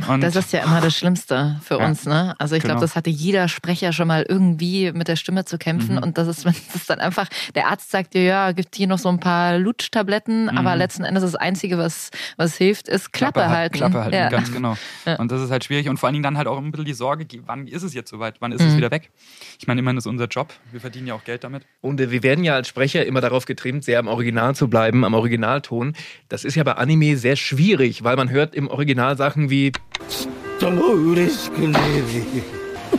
[0.09, 2.35] Und Das ist ja immer das Schlimmste für Ja, uns, ne?
[2.37, 2.81] Also ich glaube, genau.
[2.81, 5.95] das hatte jeder Sprecher schon mal irgendwie mit der Stimme zu kämpfen.
[5.95, 6.03] Mhm.
[6.03, 8.99] Und das ist, wenn das dann einfach, der Arzt sagt dir, ja, gibt hier noch
[8.99, 10.77] so ein paar Lutschtabletten, aber Mhm.
[10.77, 13.75] letzten Endes das Einzige, was, was hilft, ist Klappe, halt- halten.
[13.77, 14.29] Klappe halten, ja.
[14.29, 14.75] ganz genau.
[15.05, 15.15] Ja.
[15.17, 16.93] Und das ist halt schwierig und vor allen Dingen dann halt auch ein bisschen die
[16.93, 18.77] Sorge, wann ist es jetzt soweit, wann ist es Mhm.
[18.77, 19.11] wieder weg?
[19.59, 21.63] Ich meine, immerhin ist unser Job, wir verdienen ja auch Geld damit.
[21.81, 25.05] Und äh, wir werden ja als Sprecher immer darauf getrimmt, sehr am Original zu bleiben,
[25.05, 25.93] am Originalton.
[26.29, 29.71] Das ist ja bei Anime sehr schwierig, weil man hört im Original Sachen wie
[30.07, 32.43] ちっとも嬉しくねえぜ。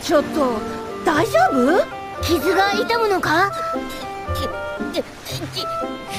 [0.01, 0.59] ちょっと
[1.05, 1.85] 大丈夫？
[2.21, 3.51] 傷が痛むのか？
[4.35, 4.41] ち
[5.01, 5.65] ちち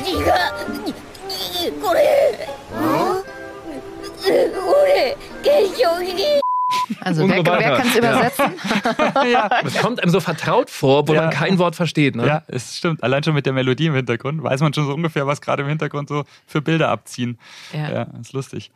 [0.04, 0.52] 血が
[0.84, 0.94] に
[1.82, 2.48] これ
[4.24, 6.40] 俺化粧品
[7.00, 7.98] Also wer, so wer kann es Ja.
[7.98, 8.44] übersetzen?
[9.64, 11.22] Es kommt einem so vertraut vor, obwohl Ja.
[11.22, 12.16] man kein Wort versteht.
[12.16, 12.26] Ne?
[12.26, 13.02] Ja, es stimmt.
[13.02, 15.68] Allein schon mit der Melodie im Hintergrund weiß man schon so ungefähr, was gerade im
[15.68, 17.38] Hintergrund so für Bilder abziehen.
[17.72, 17.90] Ja.
[17.90, 18.70] Ja, ist lustig.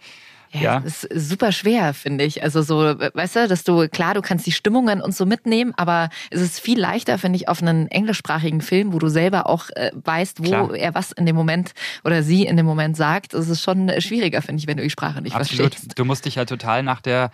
[0.54, 0.80] Ja, Ja.
[0.80, 2.42] das ist super schwer, finde ich.
[2.42, 6.10] Also so, weißt du, dass du, klar, du kannst die Stimmungen und so mitnehmen, aber
[6.30, 9.90] es ist viel leichter, finde ich, auf einen englischsprachigen Film, wo du selber auch äh,
[9.94, 10.74] weißt, wo Klar.
[10.74, 11.72] er was in dem Moment
[12.04, 13.32] oder sie in dem Moment sagt.
[13.32, 15.72] Es ist schon schwieriger, finde ich, wenn du die Sprache nicht Absolut.
[15.72, 15.98] verstehst.
[15.98, 17.30] Du musst dich halt total nach der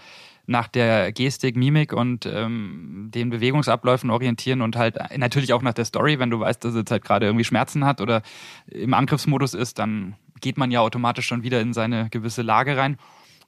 [0.48, 5.84] nach der Gestik, Mimik und ähm, den Bewegungsabläufen orientieren und halt natürlich auch nach der
[5.84, 6.18] Story.
[6.18, 8.22] Wenn du weißt, dass es jetzt halt gerade irgendwie Schmerzen hat oder
[8.66, 12.98] im Angriffsmodus ist, dann geht man ja automatisch schon wieder in seine gewisse Lage rein.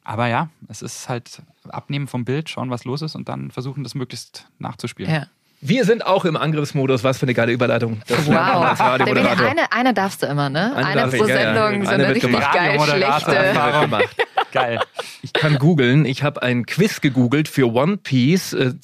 [0.05, 3.82] Aber ja, es ist halt abnehmen vom Bild, schauen, was los ist und dann versuchen,
[3.82, 5.12] das möglichst nachzuspielen.
[5.12, 5.26] Ja.
[5.62, 7.05] Wir sind auch im Angriffsmodus.
[7.05, 8.01] Was für eine geile Überleitung.
[8.07, 8.80] Das Wow.
[8.80, 10.74] Eine, eine darfst du immer, ne?
[10.74, 11.55] Eine Eine, pro ich, ja, ja.
[11.55, 13.80] Sendung, so Eine richtig geil schlechte.
[13.82, 14.16] Gemacht.
[14.53, 14.80] Geil.
[15.22, 16.05] Ich kann googeln.
[16.05, 18.53] Ich habe ein Quiz gegoogelt für One Piece.
[18.53, 18.74] Äh,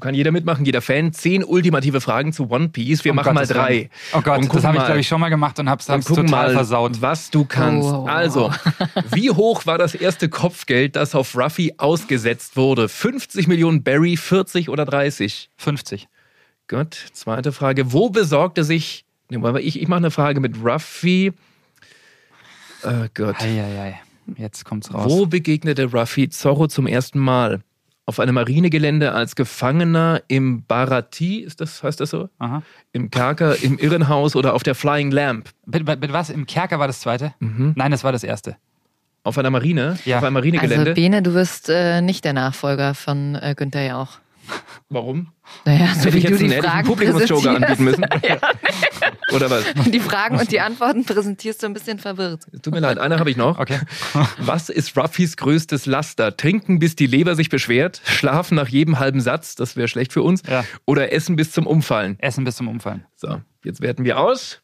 [0.00, 1.12] kann jeder mitmachen, jeder Fan.
[1.12, 3.04] Zehn ultimative Fragen zu One Piece.
[3.04, 3.74] Wir Um machen Gottes mal drei.
[3.74, 3.90] Willen.
[4.14, 6.28] Oh Gott, Und das habe ich, glaube ich, schon mal gemacht und hab's gucken total
[6.28, 7.02] mal, versaut.
[7.02, 7.88] was du kannst.
[7.88, 8.06] Oh.
[8.06, 8.52] Also,
[9.14, 12.88] wie hoch war das erste Kopfgeld, das auf Ruffy ausgesetzt wurde?
[12.88, 15.50] 50 Millionen Barry, 40 oder 30?
[15.56, 16.08] 50.
[16.68, 17.92] Gut, zweite Frage.
[17.92, 19.04] Wo besorgte sich.
[19.28, 21.32] Ich, ich mache eine Frage mit Ruffy.
[22.84, 23.40] Oh Gott.
[23.40, 24.00] Eieiei.
[24.36, 25.10] Jetzt kommt's raus.
[25.10, 27.60] Wo begegnete Ruffy Zorro zum ersten Mal?
[28.08, 32.28] Auf einem Marinegelände als Gefangener im Barati, ist das, heißt das so?
[32.38, 32.62] Aha.
[32.92, 35.50] Im Kerker, im Irrenhaus oder auf der Flying Lamp?
[35.66, 36.30] Bitte, bitte was?
[36.30, 37.34] Im Kerker war das zweite?
[37.40, 37.72] Mhm.
[37.74, 38.56] Nein, das war das erste.
[39.24, 39.98] Auf einer Marine?
[40.04, 40.18] Ja.
[40.18, 40.94] Auf einem Also Marinegelände?
[40.94, 44.20] Bene, du wirst äh, nicht der Nachfolger von äh, Günther Jauch.
[44.88, 45.32] Warum?
[45.64, 48.02] Naja, so Hätte wie ich du jetzt die einen, Fragen Publikumsjoker anbieten müssen?
[48.08, 48.40] präsentierst.
[49.34, 49.64] Oder was?
[49.86, 52.46] Die Fragen und die Antworten präsentierst du ein bisschen verwirrt.
[52.62, 53.58] Tut mir leid, eine habe ich noch.
[53.58, 53.80] Okay.
[54.38, 56.36] Was ist Ruffys größtes Laster?
[56.36, 58.00] Trinken, bis die Leber sich beschwert?
[58.04, 59.56] Schlafen nach jedem halben Satz?
[59.56, 60.42] Das wäre schlecht für uns.
[60.48, 60.64] Ja.
[60.84, 62.16] Oder essen bis zum Umfallen?
[62.20, 63.04] Essen bis zum Umfallen.
[63.16, 64.60] So, jetzt werten wir aus.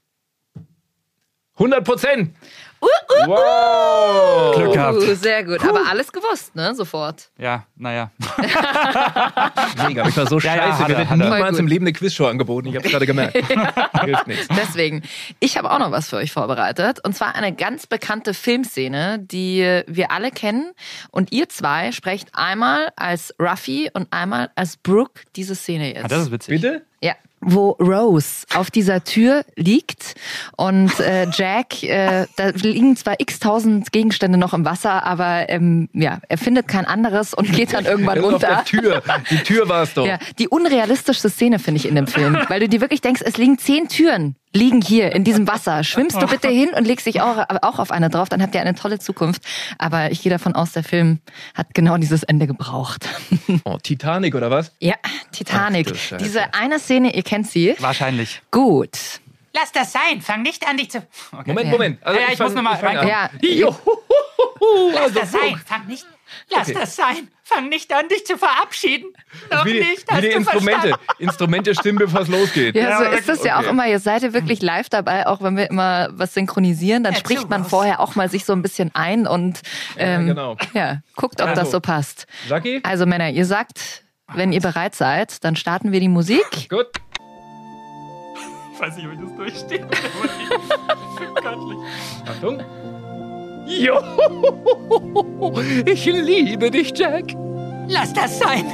[1.55, 2.35] 100 Prozent!
[2.83, 4.55] Uh, uh, Wow!
[4.57, 4.97] Glück gehabt.
[4.99, 5.65] Uh, sehr gut.
[5.65, 6.75] Aber alles gewusst, ne?
[6.75, 7.31] Sofort.
[7.39, 8.11] Ja, naja.
[9.87, 10.79] Mega, ich war so Ja, ja, scheiße.
[10.79, 11.25] hat Mir wird hat er.
[11.31, 12.69] niemals im Leben eine Quizshow angeboten.
[12.69, 13.37] Ich habe gerade gemerkt.
[14.05, 14.49] Hilft nichts.
[14.49, 15.03] Deswegen,
[15.41, 16.99] ich habe auch noch was für euch vorbereitet.
[17.05, 20.73] Und zwar eine ganz bekannte Filmszene, die wir alle kennen.
[21.11, 26.05] Und ihr zwei sprecht einmal als Ruffy und einmal als Brooke diese Szene jetzt.
[26.05, 26.61] Ah, das ist witzig.
[26.61, 26.83] Bitte?
[27.01, 30.15] Ja, wo Rose auf dieser Tür liegt
[30.57, 36.21] und äh, Jack, äh, da liegen zwar x-tausend Gegenstände noch im Wasser, aber ähm, ja,
[36.29, 38.47] er findet kein anderes und geht dann irgendwann Er ist auf runter.
[38.49, 39.03] der Tür.
[39.31, 40.07] Die Tür war es doch.
[40.07, 43.37] Ja, die unrealistischste Szene finde ich in dem Film, weil du dir wirklich denkst, es
[43.37, 45.83] liegen zehn Türen liegen hier in diesem Wasser.
[45.83, 48.61] Schwimmst du bitte hin und legst dich auch, auch auf eine drauf, dann habt ihr
[48.61, 49.43] eine tolle Zukunft.
[49.79, 51.21] Aber ich gehe davon aus, der Film
[51.55, 53.09] hat genau dieses Ende gebraucht.
[53.65, 54.73] Oh, Titanic oder was?
[54.81, 54.95] Ja,
[55.33, 55.93] Titanic.
[56.13, 56.17] Ach.
[56.19, 57.75] Diese eine Szene, ihr kennt sie.
[57.79, 58.43] Wahrscheinlich.
[58.51, 58.91] Gut.
[59.55, 60.21] Lass das sein.
[60.23, 61.07] Fang nicht an, dich zu.
[61.33, 61.71] Moment, Ja.
[61.73, 62.03] Moment.
[62.07, 63.09] Also Ja, ja, ich fang- muss noch mal fang rein-.
[63.09, 63.31] Ja.
[64.93, 65.61] Lass also das sein.
[65.67, 66.07] Fang nicht.
[66.51, 66.79] Lass Okay.
[66.81, 67.29] das sein.
[67.43, 69.13] Fang nicht an, dich zu verabschieden.
[69.51, 70.09] Noch Wie die, nicht.
[70.11, 70.81] wie Hast die du Instrumente.
[70.89, 71.05] verstanden?
[71.19, 72.75] Instrumente stimmen, bevor es losgeht.
[72.75, 73.67] Ja, so ist das ja okay.
[73.67, 73.87] auch immer.
[73.89, 77.51] Ihr seid ja wirklich live dabei, auch wenn wir immer was synchronisieren, dann Ja, spricht
[77.51, 77.71] man sowas.
[77.71, 79.61] vorher auch mal sich so ein bisschen ein und
[79.99, 80.57] ähm, genau.
[80.73, 81.61] ja, guckt, ob Also.
[81.63, 82.27] das so passt.
[82.49, 82.81] Saki?
[82.85, 84.03] Also Männer, ihr sagt,
[84.35, 86.71] wenn ihr bereit seid, dann starten wir die Musik.
[86.71, 86.87] Gut.
[88.83, 89.87] Ich weiß nicht, ob ich das durchstehe.
[91.41, 91.79] Göttlich.
[92.29, 92.59] Achtung.
[93.65, 94.01] Jo,
[95.87, 97.27] ich liebe dich, Jack.
[97.87, 98.65] Lass das sein.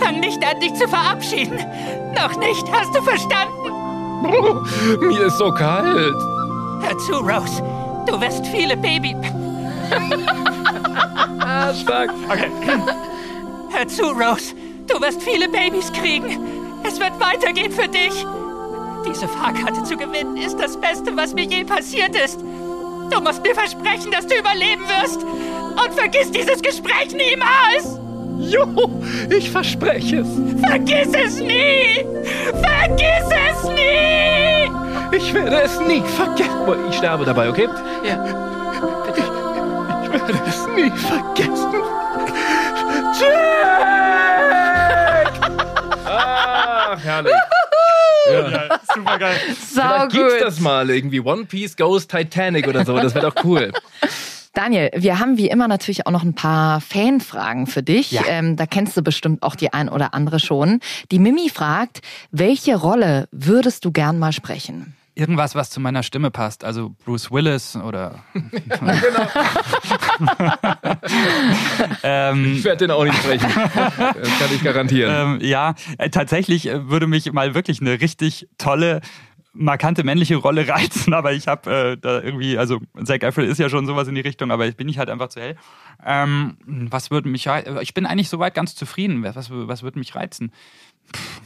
[0.00, 1.56] Fang nicht an, dich zu verabschieden.
[2.16, 2.66] Noch nicht.
[2.72, 3.70] Hast du verstanden?
[5.06, 6.16] Mir ist so kalt.
[6.82, 7.62] Hör zu, Rose.
[8.08, 9.14] Du wirst viele Baby...
[11.38, 12.10] Ah, stark.
[12.28, 12.50] Okay.
[13.70, 14.52] Hör zu, Rose.
[14.88, 16.40] Du wirst viele Babys kriegen.
[16.82, 18.26] Es wird weitergehen für dich.
[19.08, 22.40] Diese Fahrkarte zu gewinnen ist das Beste, was mir je passiert ist.
[22.40, 25.22] Du musst mir versprechen, dass du überleben wirst.
[25.22, 27.98] Und vergiss dieses Gespräch niemals.
[28.38, 28.66] Jo,
[29.30, 30.28] ich verspreche es.
[30.66, 32.04] Vergiss es nie.
[32.62, 34.70] Vergiss es nie.
[35.16, 36.50] Ich werde es nie vergessen.
[36.66, 37.68] Oh, Ich sterbe dabei, okay?
[38.04, 38.24] Ja.
[40.04, 41.72] Ich werde es nie vergessen.
[43.20, 45.32] Jack!
[46.06, 47.32] Ach, herrlich.
[48.30, 48.80] Ja.
[48.94, 49.36] Super geil.
[49.72, 50.42] Sau Vielleicht gibt's gut.
[50.42, 51.20] das mal irgendwie.
[51.20, 52.98] One Piece Goes Titanic oder so.
[52.98, 53.72] Das wäre doch cool.
[54.54, 58.12] Daniel, wir haben wie immer natürlich auch noch ein paar Fanfragen für dich.
[58.12, 58.22] Ja.
[58.28, 60.78] Ähm, da kennst du bestimmt auch die ein oder andere schon.
[61.10, 64.94] Die Mimi fragt, welche Rolle würdest du gern mal sprechen?
[65.16, 66.64] Irgendwas, was zu meiner Stimme passt.
[66.64, 68.24] Also Bruce Willis oder.
[72.02, 73.48] ähm, Ich werde den auch nicht sprechen.
[73.74, 75.40] Das kann ich garantieren.
[75.40, 79.00] ähm, ja, äh, tatsächlich äh, würde mich mal wirklich eine richtig tolle
[79.52, 83.68] markante männliche Rolle reizen, aber ich habe äh, da irgendwie, also Zac Efron ist ja
[83.68, 85.56] schon sowas in die Richtung, aber ich bin ich halt einfach zu hell.
[86.04, 87.78] Ähm, was würde mich reizen?
[87.80, 89.22] Ich bin eigentlich soweit ganz zufrieden.
[89.22, 90.50] Was, was würde mich reizen?
[91.14, 91.40] Pff,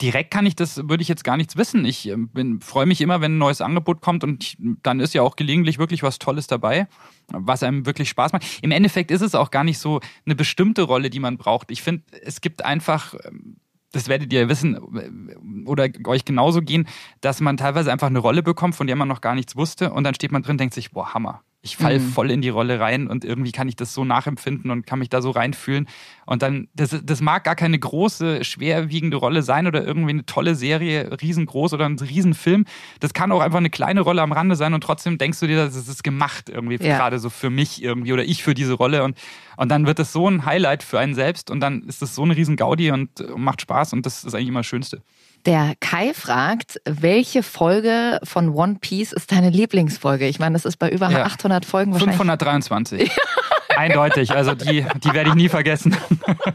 [0.00, 1.84] direkt kann ich das, würde ich jetzt gar nichts wissen.
[1.84, 5.22] Ich ähm, freue mich immer, wenn ein neues Angebot kommt und ich, dann ist ja
[5.22, 6.88] auch gelegentlich wirklich was Tolles dabei,
[7.28, 8.44] was einem wirklich Spaß macht.
[8.62, 11.70] Im Endeffekt ist es auch gar nicht so eine bestimmte Rolle, die man braucht.
[11.70, 13.56] Ich finde, es gibt einfach ähm,
[13.92, 16.86] das werdet ihr wissen äh, oder euch genauso gehen,
[17.20, 20.04] dass man teilweise einfach eine Rolle bekommt, von der man noch gar nichts wusste und
[20.04, 21.42] dann steht man drin und denkt sich, boah, Hammer.
[21.68, 22.08] Ich falle mhm.
[22.12, 25.10] voll in die Rolle rein und irgendwie kann ich das so nachempfinden und kann mich
[25.10, 25.86] da so reinfühlen.
[26.24, 30.54] Und dann, das, das mag gar keine große, schwerwiegende Rolle sein oder irgendwie eine tolle
[30.54, 32.64] Serie, riesengroß oder ein Riesenfilm.
[33.00, 35.56] Das kann auch einfach eine kleine Rolle am Rande sein und trotzdem denkst du dir,
[35.56, 36.96] das ist gemacht irgendwie, ja.
[36.96, 39.04] gerade so für mich irgendwie oder ich für diese Rolle.
[39.04, 39.18] Und,
[39.58, 42.22] und dann wird das so ein Highlight für einen selbst und dann ist das so
[42.22, 45.02] eine riesen Gaudi und macht Spaß und das ist eigentlich immer das Schönste.
[45.46, 50.26] Der Kai fragt, welche Folge von One Piece ist deine Lieblingsfolge?
[50.26, 51.24] Ich meine, das ist bei über ja.
[51.24, 52.16] 800 Folgen wahrscheinlich.
[52.16, 53.10] 523.
[53.76, 55.96] Eindeutig, also die, die werde ich nie vergessen.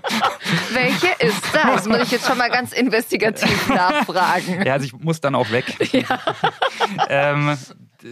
[0.73, 1.85] Welche ist das?
[1.87, 4.63] Muss ich jetzt schon mal ganz investigativ nachfragen.
[4.65, 5.65] Ja, also ich muss dann auch weg.
[5.93, 6.19] Ja.
[7.07, 7.57] ähm,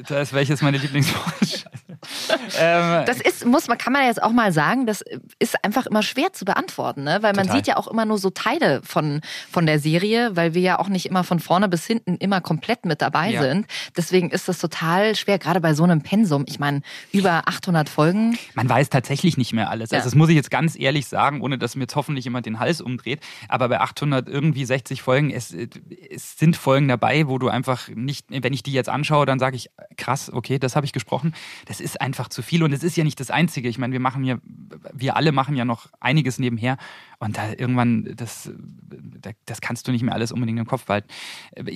[0.07, 1.65] das ist welches meine Lieblingsfolge?
[2.59, 5.03] ähm, das ist, muss man, kann man jetzt auch mal sagen, das
[5.39, 7.19] ist einfach immer schwer zu beantworten, ne?
[7.21, 7.57] weil man total.
[7.57, 9.21] sieht ja auch immer nur so Teile von,
[9.51, 12.85] von der Serie, weil wir ja auch nicht immer von vorne bis hinten immer komplett
[12.85, 13.41] mit dabei ja.
[13.41, 13.67] sind.
[13.97, 16.45] Deswegen ist das total schwer, gerade bei so einem Pensum.
[16.47, 16.81] Ich meine,
[17.11, 18.37] über 800 Folgen.
[18.53, 19.91] Man weiß tatsächlich nicht mehr alles.
[19.91, 19.97] Ja.
[19.97, 22.59] Also das muss ich jetzt ganz ehrlich sagen, ohne dass mir jetzt hoffentlich jemand den
[22.59, 23.21] Hals umdreht.
[23.47, 28.27] Aber bei 800 irgendwie 60 Folgen, es, es sind Folgen dabei, wo du einfach nicht,
[28.29, 31.33] wenn ich die jetzt anschaue, dann sage ich, krass, okay, das habe ich gesprochen.
[31.65, 33.67] Das ist einfach zu viel und es ist ja nicht das Einzige.
[33.67, 34.37] Ich meine, wir machen ja,
[34.93, 36.77] wir alle machen ja noch einiges nebenher
[37.19, 38.51] und da irgendwann, das,
[39.45, 41.07] das kannst du nicht mehr alles unbedingt im Kopf behalten.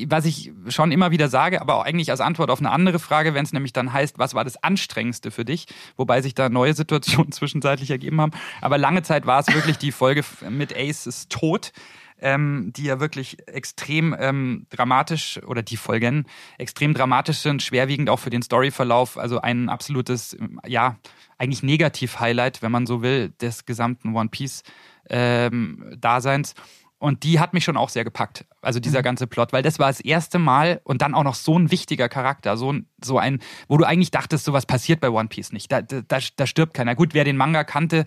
[0.08, 3.34] Was ich schon immer wieder sage, aber auch eigentlich als Antwort auf eine andere Frage,
[3.34, 5.68] wenn es nämlich dann heißt, was war das Anstrengendste für dich?
[5.98, 8.32] Wobei sich da neue Situationen zwischenzeitlich ergeben haben.
[8.62, 11.72] Aber lange Zeit war es wirklich die Folge mit Ace ist tot
[12.20, 16.26] ähm, die ja wirklich extrem ähm, dramatisch oder die Folgen
[16.58, 19.18] extrem dramatisch sind, schwerwiegend auch für den Storyverlauf.
[19.18, 20.98] Also ein absolutes, ja,
[21.38, 26.54] eigentlich Negativ-Highlight, wenn man so will, des gesamten One Piece-Daseins.
[26.54, 26.64] Ähm,
[26.98, 28.46] und die hat mich schon auch sehr gepackt.
[28.62, 29.04] Also dieser mhm.
[29.04, 32.08] ganze Plot, weil das war das erste Mal und dann auch noch so ein wichtiger
[32.08, 35.72] Charakter, so ein, so ein, wo du eigentlich dachtest, sowas passiert bei One Piece nicht.
[35.72, 36.96] Da, da, da stirbt keiner.
[36.96, 38.06] Gut, wer den Manga kannte,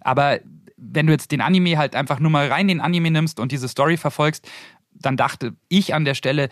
[0.00, 0.40] aber
[0.80, 3.68] wenn du jetzt den Anime halt einfach nur mal rein den Anime nimmst und diese
[3.68, 4.48] Story verfolgst,
[4.92, 6.48] dann dachte ich an der Stelle,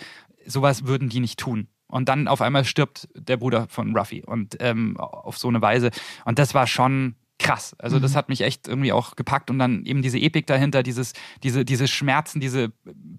[0.46, 1.68] sowas würden die nicht tun.
[1.86, 5.90] Und dann auf einmal stirbt der Bruder von Ruffy und ähm, auf so eine Weise.
[6.26, 7.74] Und das war schon krass.
[7.78, 8.02] Also mhm.
[8.02, 11.12] das hat mich echt irgendwie auch gepackt und dann eben diese Epik dahinter, dieses,
[11.42, 12.72] diese, diese Schmerzen, diese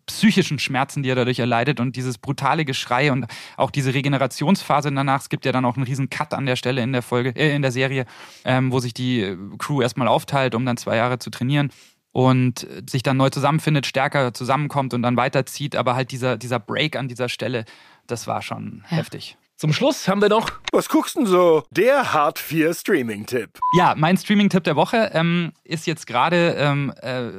[0.06, 3.26] psychischen Schmerzen, die er dadurch erleidet und dieses brutale Geschrei und
[3.58, 5.22] auch diese Regenerationsphase danach.
[5.22, 7.56] Es gibt ja dann auch einen riesen Cut an der Stelle in der Folge, äh,
[7.56, 8.06] in der Serie,
[8.44, 11.72] ähm, wo sich die Crew erstmal aufteilt, um dann zwei Jahre zu trainieren
[12.12, 15.76] und sich dann neu zusammenfindet, stärker zusammenkommt und dann weiterzieht.
[15.76, 17.66] Aber halt dieser, dieser Break an dieser Stelle,
[18.08, 18.98] das war schon ja.
[18.98, 19.38] heftig.
[19.60, 20.50] Zum Schluss haben wir noch.
[20.72, 21.64] Was guckst du so?
[21.70, 23.60] Der Hard 4 Streaming-Tipp.
[23.78, 27.30] Ja, mein Streaming-Tipp der Woche ähm, ist jetzt gerade ähm, äh,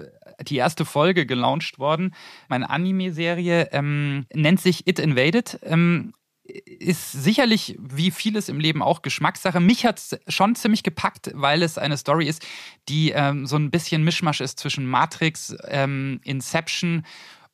[0.44, 2.14] die erste Folge gelauncht worden.
[2.48, 5.60] Meine Anime-Serie ähm, nennt sich It Invaded.
[5.62, 6.12] Ähm,
[6.44, 9.58] ist sicherlich wie vieles im Leben auch Geschmackssache.
[9.58, 12.46] Mich hat es schon ziemlich gepackt, weil es eine Story ist,
[12.90, 17.06] die ähm, so ein bisschen Mischmasch ist zwischen Matrix, ähm, Inception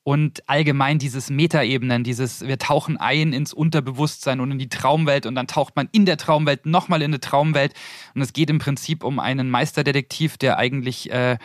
[0.06, 5.34] und allgemein dieses Metaebenen, dieses wir tauchen ein ins Unterbewusstsein und in die Traumwelt und
[5.34, 7.74] dann taucht man in der Traumwelt nochmal in eine Traumwelt
[8.14, 11.38] und es geht im Prinzip um einen Meisterdetektiv, der eigentlich äh,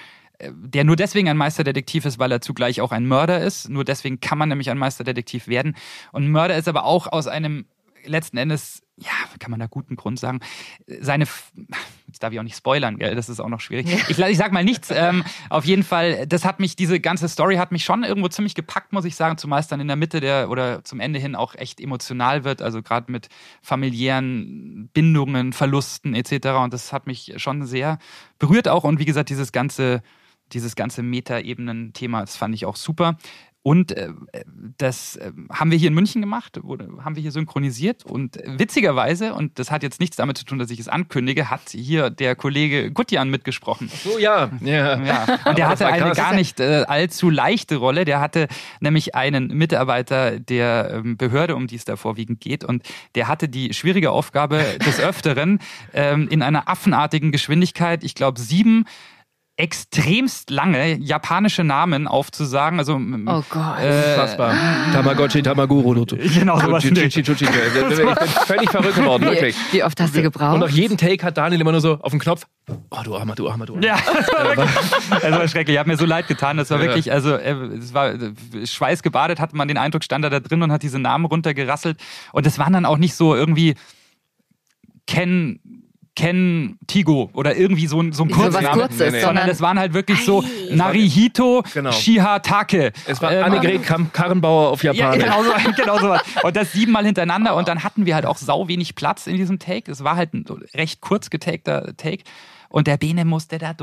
[0.52, 3.68] der nur deswegen ein Meisterdetektiv ist, weil er zugleich auch ein Mörder ist.
[3.68, 5.76] Nur deswegen kann man nämlich ein Meisterdetektiv werden.
[6.12, 7.66] Und Mörder ist aber auch aus einem
[8.06, 10.40] letzten Endes, ja, kann man da guten Grund sagen,
[11.00, 11.26] seine,
[12.12, 13.16] jetzt darf ich auch nicht spoilern, gell?
[13.16, 13.88] das ist auch noch schwierig.
[14.10, 14.92] Ich, ich sag mal nichts.
[14.92, 18.54] Ähm, auf jeden Fall, das hat mich, diese ganze Story hat mich schon irgendwo ziemlich
[18.54, 21.56] gepackt, muss ich sagen, es dann in der Mitte der oder zum Ende hin auch
[21.56, 23.30] echt emotional wird, also gerade mit
[23.62, 26.48] familiären Bindungen, Verlusten etc.
[26.62, 27.98] Und das hat mich schon sehr
[28.40, 28.84] berührt auch.
[28.84, 30.02] Und wie gesagt, dieses ganze
[30.54, 33.18] dieses ganze Meta-Ebenen-Thema, das fand ich auch super.
[33.64, 34.10] Und äh,
[34.78, 38.06] das äh, haben wir hier in München gemacht, wurde, haben wir hier synchronisiert.
[38.06, 41.70] Und witzigerweise, und das hat jetzt nichts damit zu tun, dass ich es ankündige, hat
[41.70, 43.92] hier der Kollege Gutjan mitgesprochen.
[44.04, 44.50] So, ja.
[44.62, 45.04] ja.
[45.04, 45.40] ja.
[45.46, 48.04] Und der hatte eine gar nicht äh, allzu leichte Rolle.
[48.04, 48.48] Der hatte
[48.80, 52.64] nämlich einen Mitarbeiter der ähm, Behörde, um die es da vorwiegend geht.
[52.64, 52.84] Und
[53.14, 55.60] der hatte die schwierige Aufgabe des Öfteren,
[55.94, 58.86] ähm, in einer affenartigen Geschwindigkeit, ich glaube sieben
[59.62, 62.80] extremst lange japanische Namen aufzusagen.
[62.80, 63.80] Also, oh Gott.
[63.80, 64.56] Äh, Unfassbar.
[64.92, 65.92] Tamagotchi, Tamaguru.
[66.42, 66.84] Genau, sowas.
[66.84, 67.10] Ich bin
[68.48, 69.56] völlig verrückt geworden, wirklich.
[69.72, 70.56] Wie, wie oft hast du gebraucht?
[70.56, 72.48] Und nach jedem Take hat Daniel immer nur so auf den Knopf.
[72.90, 73.86] Oh, du Armer, du Armer, du Armer.
[73.86, 74.76] Ja, das war, wirklich,
[75.22, 75.76] das war schrecklich.
[75.76, 76.58] Ich habe mir so leid getan.
[76.58, 76.86] Das war Ja.
[76.86, 78.34] wirklich, also äh, es war äh,
[78.66, 82.00] schweißgebadet, hatte man den Eindruck, stand er da drin und hat diese Namen runtergerasselt.
[82.32, 83.76] Und es waren dann auch nicht so irgendwie
[85.08, 85.60] Ken.
[86.16, 89.62] Ken Tigo oder irgendwie so ein, so ein So was Kurzname, Kurzes, sondern sondern- es
[89.62, 91.92] waren halt wirklich so Narihito Genau.
[91.92, 92.92] Shihatake.
[93.06, 93.82] Es war Ähm, Annegret
[94.14, 95.24] Karrenbauer auf ja, Japanisch.
[95.24, 96.22] genau, so, genau sowas.
[96.44, 97.56] Und das siebenmal hintereinander.
[97.56, 99.90] Und dann hatten wir halt auch sau wenig Platz in diesem Take.
[99.92, 102.24] Es war halt ein recht kurz getakter Take.
[102.70, 103.74] Und der Bene musste da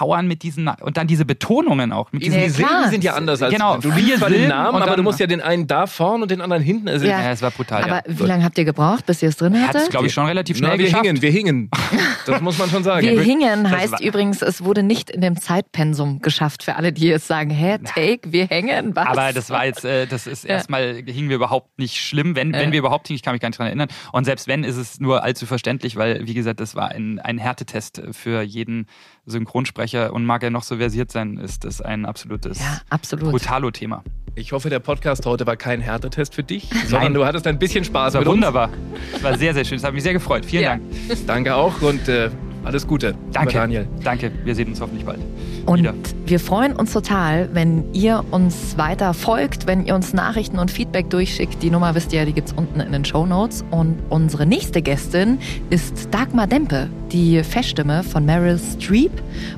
[0.00, 2.12] durchpowern mit diesen, und dann diese Betonungen auch.
[2.12, 4.82] Mit Die, diesen die Silben sind ja anders als Genau, du liest zwar den Namen,
[4.82, 6.88] aber du musst ja den einen da vorne und den anderen hinten.
[6.88, 7.20] Also Ja.
[7.20, 7.82] Ja, es war brutal.
[7.84, 8.18] Aber ja.
[8.18, 9.90] wie lange habt ihr gebraucht, bis ihr es drin hattet?
[9.90, 11.04] glaube ich, schon relativ schnell Na, wir geschafft.
[11.04, 11.70] hingen, wir hingen.
[12.26, 13.04] Das muss man schon sagen.
[13.06, 16.62] Wir hingen Das heißt übrigens, es wurde nicht in dem Zeitpensum geschafft.
[16.62, 19.06] Für alle, die jetzt sagen, hä, Take, wir hängen, was?
[19.06, 20.50] Aber das war jetzt, äh, das ist Ja.
[20.50, 22.36] erstmal, hingen wir überhaupt nicht schlimm.
[22.36, 22.72] Wenn, wenn Ja.
[22.72, 23.88] wir überhaupt hingen, ich kann mich gar nicht dran erinnern.
[24.12, 27.38] Und selbst wenn, ist es nur allzu verständlich, weil, wie gesagt, das war ein, ein
[27.38, 28.86] Härtetest für jeden
[29.26, 30.12] Synchronsprecher.
[30.12, 33.30] Und mag er noch so versiert sein, ist das ein absolutes ja, absolut.
[33.30, 34.02] Brutalo-Thema.
[34.36, 37.84] Ich hoffe, der Podcast heute war kein Härtetest für dich, sondern du hattest ein bisschen
[37.84, 38.36] Spaß Das war mit uns.
[38.36, 38.70] wunderbar.
[39.12, 39.78] Das war sehr, sehr schön.
[39.78, 40.44] Das hat mich sehr gefreut.
[40.44, 40.70] Vielen Ja.
[40.76, 41.26] Dank.
[41.26, 42.30] Danke auch und äh,
[42.64, 43.14] alles Gute.
[43.32, 43.54] Danke.
[43.54, 43.86] Daniel.
[44.04, 44.30] Danke.
[44.44, 45.20] Wir sehen uns hoffentlich bald.
[45.66, 45.94] Und wieder.
[46.26, 51.10] wir freuen uns total, wenn ihr uns weiter folgt, wenn ihr uns Nachrichten und Feedback
[51.10, 51.62] durchschickt.
[51.62, 53.64] Die Nummer wisst ihr ja, die gibt's unten in den Show Notes.
[53.70, 55.38] Und unsere nächste Gästin
[55.70, 59.12] ist Dagmar Dempe, die Feststimme von Meryl Streep.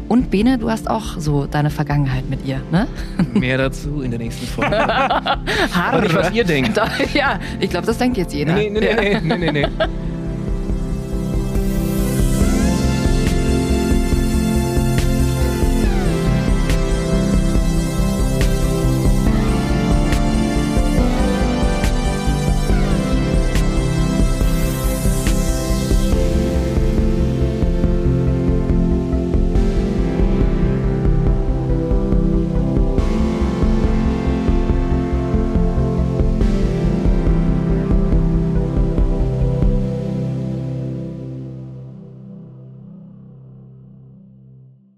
[0.08, 2.86] Und Bene, du hast auch so deine Vergangenheit mit ihr, ne?
[3.34, 4.76] Mehr dazu in der nächsten Folge.
[4.86, 5.38] Harre.
[5.74, 6.80] Aber nicht, was ihr denkt.
[7.14, 8.54] Ja, ich glaube, das denkt jetzt jeder.
[8.54, 9.66] Nee, nee, nee, nee, nee, nee.